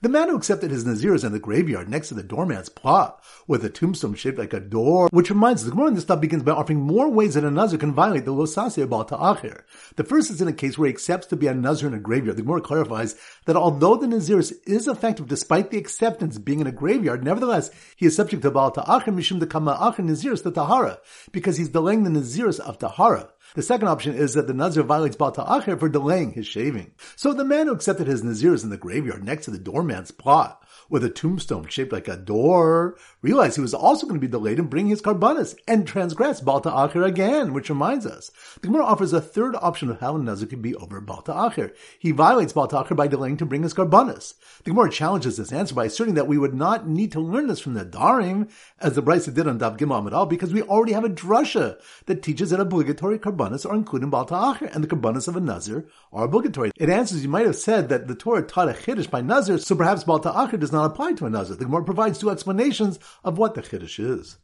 The 0.02 0.08
man 0.08 0.30
who 0.30 0.38
accepted 0.38 0.72
his 0.72 0.86
Nazirs 0.86 1.26
in 1.26 1.34
the 1.34 1.40
graveyard 1.40 1.90
next 1.90 2.08
to 2.08 2.14
the 2.14 2.24
doorman's 2.24 2.70
plot 2.70 3.22
with 3.48 3.66
a 3.66 3.70
tombstone 3.70 4.16
shaped 4.16 4.38
like 4.38 4.54
a 4.54 4.60
door, 4.62 5.10
which 5.12 5.30
reminds 5.30 5.62
us, 5.62 5.66
the 5.66 5.72
Gemara 5.72 5.90
in 5.90 5.96
this 5.96 6.06
stuff 6.06 6.22
begins 6.22 6.42
by 6.42 6.54
offering 6.54 6.80
more 6.80 7.10
ways 7.10 7.34
that 7.34 7.44
a 7.44 7.52
Nazir 7.52 7.78
can 7.78 7.94
violate 7.94 8.24
the 8.24 8.34
Losase 8.34 8.82
about 8.82 9.10
Ta'achir. 9.10 9.66
The 9.98 10.06
first 10.06 10.32
is 10.32 10.42
in 10.42 10.48
a 10.48 10.54
case 10.54 10.78
where 10.78 10.88
he 10.88 10.94
accepts 10.94 11.28
to 11.28 11.36
be 11.36 11.48
a 11.48 11.54
Nazir 11.54 11.90
in 11.90 11.94
a 11.94 12.00
graveyard. 12.00 12.38
The 12.38 12.44
Gemara 12.44 12.62
clarifies 12.62 13.18
that 13.44 13.58
although 13.58 13.98
the 13.98 14.08
Naziris 14.08 14.54
is 14.66 14.88
effective 14.88 15.28
despite 15.28 15.70
the 15.70 15.78
acceptance 15.78 16.38
being 16.38 16.62
in 16.62 16.68
a 16.68 16.72
graveyard, 16.72 17.22
nevertheless, 17.22 17.70
he 17.98 18.06
is 18.06 18.16
subject 18.16 18.42
to 18.44 18.52
Baal 18.52 18.72
Ta'achir 18.72 19.14
Mishum 19.14 19.42
the 19.42 19.48
Kama'achir 19.48 20.06
Naziris 20.06 20.44
the 20.44 20.52
Tahara, 20.52 21.00
because 21.34 21.58
he's 21.58 21.68
delaying 21.68 22.06
the 22.06 22.10
Naziris 22.10 22.62
of 22.62 22.78
Tahara. 22.78 23.32
The 23.56 23.62
second 23.62 23.88
option 23.88 24.16
is 24.16 24.34
that 24.36 24.48
the 24.48 24.54
Nazir 24.54 24.84
violates 24.84 25.16
Baal 25.16 25.32
for 25.32 25.90
delaying 25.90 26.32
his 26.32 26.46
shaving. 26.46 26.92
So 27.16 27.34
the 27.34 27.46
man 27.46 27.68
who 27.68 27.74
accepted 27.74 28.08
his 28.08 28.24
Nazir 28.24 28.54
is 28.54 28.64
in 28.64 28.70
the 28.70 28.78
graveyard 28.78 29.24
next 29.24 29.46
to 29.46 29.52
the 29.52 29.58
doorman's 29.58 30.12
plot 30.12 30.64
with 30.90 31.04
a 31.04 31.10
tombstone 31.10 31.68
shaped 31.68 31.92
like 31.92 32.08
a 32.08 32.18
door, 32.18 32.98
realized 33.22 33.56
he 33.56 33.62
was 33.62 33.74
also 33.74 34.08
going 34.08 34.20
to 34.20 34.26
be 34.26 34.32
delayed 34.32 34.60
in 34.60 34.66
bringing 34.66 34.90
his 34.90 35.02
karbanis 35.02 35.56
and 35.68 35.88
transgress 35.88 36.42
Baal 36.42 36.62
Ta'achir 36.62 37.06
again, 37.06 37.54
which 37.54 37.70
reminds 37.70 38.06
us. 38.06 38.32
The 38.62 38.68
Gemara 38.68 38.86
offers 38.86 39.14
a 39.14 39.22
third 39.22 39.56
option 39.56 39.90
of 39.90 40.00
how 40.00 40.16
a 40.16 40.20
Nazir 40.20 40.48
can 40.48 40.62
be 40.62 40.76
over 40.76 41.00
Baal 41.00 41.22
Ta'achir. 41.22 41.74
He 42.00 42.12
violates 42.12 42.54
Baal 42.54 42.68
Ta'achir 42.68 42.96
by 42.96 43.08
delaying 43.08 43.38
to 43.38 43.46
bring 43.46 43.64
his 43.64 43.74
karbanis. 43.74 44.34
The 44.64 44.72
Gemara 44.72 44.90
challenges 44.90 45.38
this 45.38 45.52
answer 45.52 45.76
by 45.76 45.86
asserting 45.86 46.16
that 46.16 46.28
we 46.28 46.38
would 46.38 46.54
not 46.54 46.88
need 46.88 47.12
to 47.12 47.20
learn 47.20 47.48
this 47.48 47.60
from 47.60 47.76
the 47.76 47.86
Darim, 47.86 48.50
as 48.80 48.96
the 48.96 49.04
Brisa 49.04 49.34
did 49.34 49.48
on 49.48 49.60
Daf 49.60 49.78
Gimel 49.78 50.00
Amid 50.00 50.30
because 50.30 50.54
we 50.54 50.62
already 50.64 50.94
have 50.94 51.06
a 51.06 51.10
drasha 51.10 51.80
that 52.06 52.24
teaches 52.24 52.50
that 52.50 52.60
obligatory 52.60 53.20
karbanis 53.20 53.70
are 53.70 53.76
included 53.76 54.06
in 54.06 54.10
Baal 54.10 54.26
Ta'achir, 54.26 54.74
and 54.74 54.84
the 54.84 54.88
karbanis 54.88 55.28
of 55.28 55.36
a 55.36 55.40
Nazir 55.40 55.88
are 56.12 56.26
obligatory. 56.26 56.72
It 56.78 56.90
answers, 56.90 57.24
you 57.24 57.30
might 57.30 57.46
have 57.46 57.56
said 57.56 57.90
that 57.90 58.08
the 58.08 58.16
Torah 58.16 58.42
taught 58.42 58.70
a 58.70 58.74
Chiddush 58.74 59.10
by 59.10 59.22
Nazir, 59.22 59.58
so 59.58 59.76
perhaps 59.76 60.04
Baal 60.04 60.20
Ta'achir 60.20 60.60
does 60.60 60.72
not 60.72 60.79
apply 60.86 61.14
to 61.14 61.26
a 61.26 61.30
Nazir. 61.30 61.56
The 61.56 61.66
Gemara 61.66 61.84
provides 61.84 62.20
two 62.20 62.30
explanations 62.30 63.00
of 63.24 63.38
what 63.38 63.56
the 63.56 63.62
Chiddush 63.62 64.00
is. 64.00 64.38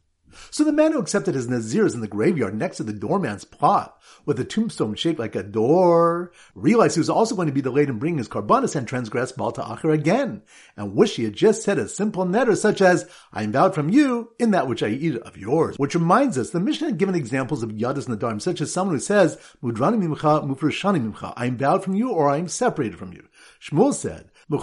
So 0.50 0.64
the 0.64 0.72
man 0.72 0.92
who 0.92 0.98
accepted 0.98 1.34
his 1.34 1.48
Nazirs 1.48 1.94
in 1.94 2.00
the 2.00 2.08
graveyard 2.08 2.54
next 2.54 2.78
to 2.78 2.82
the 2.82 2.92
doorman's 2.92 3.44
plot, 3.44 3.98
with 4.24 4.38
a 4.40 4.44
tombstone 4.44 4.94
shaped 4.94 5.18
like 5.18 5.34
a 5.34 5.42
door, 5.42 6.32
realized 6.54 6.96
he 6.96 7.00
was 7.00 7.10
also 7.10 7.34
going 7.34 7.46
to 7.46 7.54
be 7.54 7.62
delayed 7.62 7.88
in 7.88 7.98
bringing 7.98 8.18
his 8.18 8.28
karbanis 8.28 8.76
and 8.76 8.86
transgress 8.86 9.32
Baal 9.32 9.52
Ta'achir 9.52 9.92
again, 9.94 10.42
and 10.76 10.94
wish 10.94 11.16
he 11.16 11.24
had 11.24 11.34
just 11.34 11.62
said 11.62 11.78
a 11.78 11.88
simple 11.88 12.24
neder 12.24 12.56
such 12.56 12.80
as, 12.80 13.08
I 13.32 13.42
am 13.42 13.52
vowed 13.52 13.74
from 13.74 13.88
you 13.88 14.32
in 14.38 14.50
that 14.50 14.68
which 14.68 14.82
I 14.82 14.88
eat 14.88 15.16
of 15.16 15.36
yours. 15.36 15.78
Which 15.78 15.94
reminds 15.94 16.38
us, 16.38 16.50
the 16.50 16.60
Mishnah 16.60 16.88
had 16.88 16.98
given 16.98 17.14
examples 17.14 17.62
of 17.62 17.70
Yadis 17.70 18.08
Nadarim, 18.08 18.42
such 18.42 18.60
as 18.60 18.72
someone 18.72 18.96
who 18.96 19.00
says, 19.00 19.38
Mudrani 19.62 20.02
mimcha, 20.02 20.46
mufrashani 20.46 21.12
mimcha, 21.12 21.32
I 21.36 21.46
am 21.46 21.56
vowed 21.56 21.84
from 21.84 21.94
you 21.94 22.10
or 22.10 22.28
I 22.28 22.38
am 22.38 22.48
separated 22.48 22.98
from 22.98 23.12
you. 23.12 23.28
Shmuel 23.60 23.94
said, 23.94 24.30
in 24.48 24.60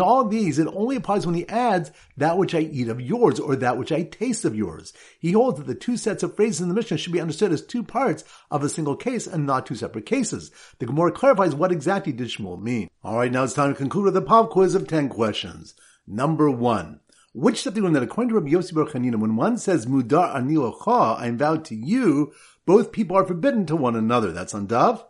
all 0.00 0.28
these, 0.28 0.58
it 0.58 0.68
only 0.68 0.96
applies 0.96 1.26
when 1.26 1.34
he 1.34 1.48
adds 1.48 1.90
that 2.18 2.36
which 2.36 2.54
I 2.54 2.60
eat 2.60 2.88
of 2.88 3.00
yours 3.00 3.40
or 3.40 3.56
that 3.56 3.78
which 3.78 3.92
I 3.92 4.02
taste 4.02 4.44
of 4.44 4.54
yours. 4.54 4.92
He 5.18 5.32
holds 5.32 5.58
that 5.58 5.66
the 5.66 5.74
two 5.74 5.96
sets 5.96 6.22
of 6.22 6.36
phrases 6.36 6.60
in 6.60 6.68
the 6.68 6.74
Mishnah 6.74 6.98
should 6.98 7.14
be 7.14 7.20
understood 7.20 7.52
as 7.52 7.62
two 7.62 7.82
parts 7.82 8.24
of 8.50 8.62
a 8.62 8.68
single 8.68 8.96
case 8.96 9.26
and 9.26 9.46
not 9.46 9.64
two 9.64 9.74
separate 9.74 10.04
cases. 10.04 10.50
The 10.78 10.86
Gemara 10.86 11.12
clarifies 11.12 11.54
what 11.54 11.72
exactly 11.72 12.12
did 12.12 12.28
Shmuel 12.28 12.60
mean. 12.60 12.90
Alright, 13.02 13.32
now 13.32 13.44
it's 13.44 13.54
time 13.54 13.72
to 13.72 13.78
conclude 13.78 14.04
with 14.04 14.16
a 14.16 14.22
pop 14.22 14.50
quiz 14.50 14.74
of 14.74 14.86
10 14.86 15.08
questions. 15.08 15.74
Number 16.06 16.50
one. 16.50 17.00
Which 17.32 17.60
step 17.60 17.74
do 17.74 17.82
you 17.82 17.90
that 17.90 18.02
according 18.02 18.30
to 18.30 18.36
Rabbi 18.36 18.50
Yossi 18.50 18.74
Bar 18.74 18.86
Chanina, 18.86 19.16
when 19.16 19.36
one 19.36 19.58
says 19.58 19.84
Mudar 19.84 20.34
anilocha, 20.34 21.18
I 21.18 21.26
am 21.26 21.36
vowed 21.36 21.66
to 21.66 21.74
you, 21.74 22.32
both 22.64 22.92
people 22.92 23.16
are 23.16 23.26
forbidden 23.26 23.66
to 23.66 23.76
one 23.76 23.94
another. 23.94 24.32
That's 24.32 24.54
on 24.54 24.66
Dove. 24.66 25.04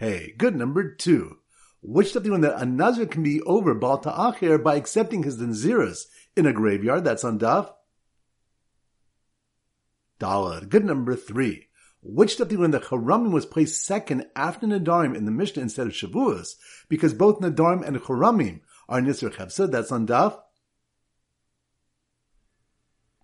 Hey, 0.00 0.32
good 0.38 0.56
number 0.56 0.94
two. 0.94 1.40
Which 1.82 2.08
step 2.08 2.22
do 2.22 2.32
you 2.32 2.38
that 2.38 2.58
a 2.58 2.64
Nazir 2.64 3.04
can 3.04 3.22
be 3.22 3.42
over 3.42 3.74
Baal 3.74 3.98
Ta'achir 3.98 4.56
by 4.56 4.76
accepting 4.76 5.24
his 5.24 5.36
Naziris 5.36 6.06
in 6.34 6.46
a 6.46 6.54
graveyard? 6.54 7.04
That's 7.04 7.22
on 7.22 7.38
Daf. 7.38 7.70
Dalad. 10.18 10.70
Good 10.70 10.86
number 10.86 11.14
three. 11.14 11.66
Which 12.00 12.32
step 12.32 12.48
do 12.48 12.58
you 12.58 12.66
that 12.66 12.84
Haramim 12.84 13.30
was 13.30 13.44
placed 13.44 13.84
second 13.84 14.24
after 14.34 14.66
Nadarim 14.66 15.14
in 15.14 15.26
the 15.26 15.30
Mishnah 15.30 15.60
instead 15.60 15.86
of 15.86 15.92
Shavuos? 15.92 16.54
Because 16.88 17.12
both 17.12 17.40
Nadarim 17.40 17.86
and 17.86 17.98
Haramim 17.98 18.60
are 18.88 19.02
Nisr 19.02 19.30
Chevsa. 19.30 19.70
That's 19.70 19.92
on 19.92 20.06
Daf. 20.06 20.40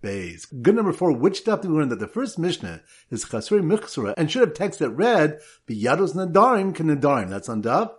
Bays. 0.03 0.45
Good 0.47 0.75
number 0.75 0.93
four, 0.93 1.13
which 1.13 1.45
daf 1.45 1.63
do 1.63 1.69
we 1.69 1.79
learn 1.79 1.89
that 1.89 1.99
the 1.99 2.07
first 2.07 2.39
Mishnah 2.39 2.83
is 3.11 3.25
Chasuri 3.25 3.63
Michsura 3.63 4.15
and 4.17 4.31
should 4.31 4.43
have 4.43 4.55
text 4.55 4.79
that 4.81 4.91
read, 4.91 5.41
Biyados 5.67 6.15
Nadarim 6.15 6.75
can 6.75 6.89
Nadarim. 6.89 7.31
That's 7.31 7.49
on 7.49 7.63
daf. 7.63 7.93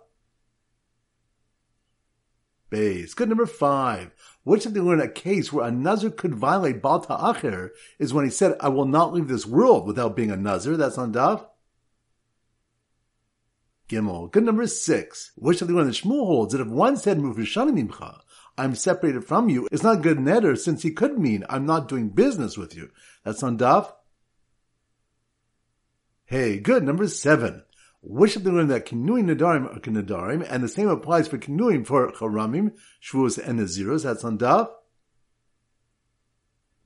Bays. 2.70 3.14
Good 3.14 3.28
number 3.28 3.46
five. 3.46 4.12
Which 4.44 4.64
daf 4.64 4.74
do 4.74 4.84
we 4.84 4.90
learn 4.90 5.00
a 5.00 5.08
case 5.08 5.52
where 5.52 5.66
a 5.66 5.70
Nazir 5.70 6.10
could 6.10 6.34
violate 6.34 6.80
Baal 6.80 7.00
Ta'achir 7.00 7.70
is 7.98 8.14
when 8.14 8.24
he 8.24 8.30
said, 8.30 8.56
I 8.60 8.68
will 8.68 8.86
not 8.86 9.12
leave 9.12 9.28
this 9.28 9.46
world 9.46 9.86
without 9.86 10.14
being 10.14 10.30
a 10.30 10.36
Nazir. 10.36 10.76
That's 10.76 10.98
on 10.98 11.12
daf. 11.12 11.46
Gimel. 13.88 14.30
Good 14.30 14.44
number 14.44 14.66
six. 14.66 15.32
Which 15.34 15.62
of 15.62 15.68
the 15.68 15.74
one 15.74 15.86
that 15.86 15.94
Shmuel 15.94 16.26
holds 16.26 16.52
that 16.52 16.60
if 16.60 16.68
one 16.68 16.96
said 16.96 17.18
Mufishani 17.18 17.72
Mimcha, 17.72 18.20
I'm 18.58 18.74
separated 18.74 19.24
from 19.24 19.48
you, 19.48 19.68
it's 19.70 19.84
not 19.84 20.02
good 20.02 20.18
neder 20.18 20.58
since 20.58 20.82
he 20.82 20.90
could 20.90 21.18
mean 21.18 21.44
I'm 21.48 21.64
not 21.64 21.88
doing 21.88 22.08
business 22.08 22.58
with 22.58 22.74
you. 22.74 22.90
That's 23.24 23.42
on 23.42 23.56
Daf. 23.56 23.92
Hey, 26.24 26.58
good. 26.58 26.82
Number 26.82 27.08
seven. 27.08 27.62
Which 28.02 28.36
of 28.36 28.44
the 28.44 28.52
learn 28.52 28.68
that 28.68 28.86
Kinuim 28.86 29.24
Nadarim 29.24 29.74
are 29.74 29.80
Nadarim, 29.80 30.46
and 30.48 30.62
the 30.62 30.68
same 30.68 30.88
applies 30.88 31.26
for 31.26 31.38
Kinuim 31.38 31.86
for 31.86 32.12
Charamim, 32.12 32.74
Shvuos, 33.02 33.38
and 33.38 33.58
Naziros. 33.58 34.02
That's 34.02 34.24
on 34.24 34.38
Daf. 34.38 34.68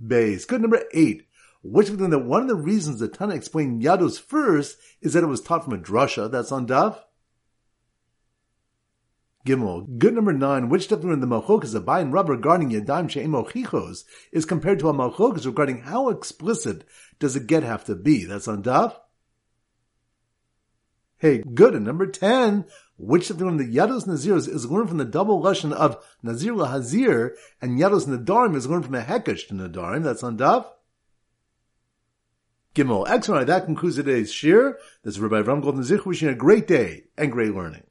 Base. 0.05 0.45
Good. 0.45 0.61
Number 0.61 0.85
eight. 0.93 1.27
Which 1.63 1.89
of 1.89 1.99
them 1.99 2.11
that 2.11 2.21
one 2.21 2.43
of 2.43 2.49
the 2.49 2.57
reasons 2.57 2.99
the 2.99 3.09
Tana 3.09 3.35
explained 3.35 3.83
Yados 3.83 4.21
first 4.21 4.77
is 5.01 5.13
that 5.13 5.23
it 5.23 5.29
was 5.29 5.41
taught 5.41 5.65
from 5.65 5.75
a 5.75 5.79
drasha. 5.79 6.31
That's 6.31 6.53
on 6.53 6.67
Daf. 6.67 6.99
Gimel. 9.45 9.99
Good 9.99 10.15
number 10.15 10.33
nine, 10.33 10.69
which 10.69 10.85
stuff 10.85 11.03
in 11.03 11.21
the 11.21 11.27
Malchokas 11.27 11.75
of 11.75 11.89
and 11.89 12.13
Rub 12.13 12.29
regarding 12.29 12.71
Yadam 12.71 13.11
She'emochichos 13.11 14.05
is 14.31 14.45
compared 14.45 14.79
to 14.79 14.89
a 14.89 14.95
Malchokas 14.95 15.47
regarding 15.47 15.83
how 15.83 16.09
explicit 16.11 16.85
does 17.19 17.35
a 17.35 17.41
get 17.41 17.65
have 17.65 17.85
to 17.87 17.97
be. 17.97 18.25
That's 18.25 18.47
on 18.47 18.63
Daf. 18.63 18.95
Hey, 21.19 21.39
good. 21.39 21.75
And 21.75 21.85
number 21.85 22.07
10, 22.07 22.67
which 22.97 23.31
of 23.31 23.39
the 23.39 23.45
Yados 23.45 24.07
Naziros 24.07 24.49
is 24.49 24.71
learned 24.71 24.89
from 24.89 24.99
the 24.99 25.05
double 25.05 25.41
lesson 25.41 25.73
of 25.73 26.05
Nazir 26.23 26.55
Hazir 26.55 27.37
and 27.61 27.79
Yados 27.79 28.07
Nadarim 28.07 28.55
is 28.55 28.69
learned 28.69 28.85
from 28.85 28.95
a 28.95 29.03
Hekesh 29.03 29.49
to 29.49 29.55
Nadarim. 29.55 30.05
That's 30.05 30.23
on 30.23 30.39
Daf. 30.39 30.67
Gimel. 32.75 33.09
Excellent. 33.09 33.49
That 33.49 33.67
concludes 33.67 33.97
today's 33.97 34.33
shir. 34.33 34.79
This 35.03 35.15
is 35.15 35.21
Rabbi 35.21 35.43
Avram 35.43 35.63
Golden 35.63 35.85
Zich 35.85 36.07
wishing 36.07 36.29
a 36.29 36.35
great 36.35 36.67
day 36.67 37.05
and 37.19 37.31
great 37.31 37.55
learning. 37.55 37.85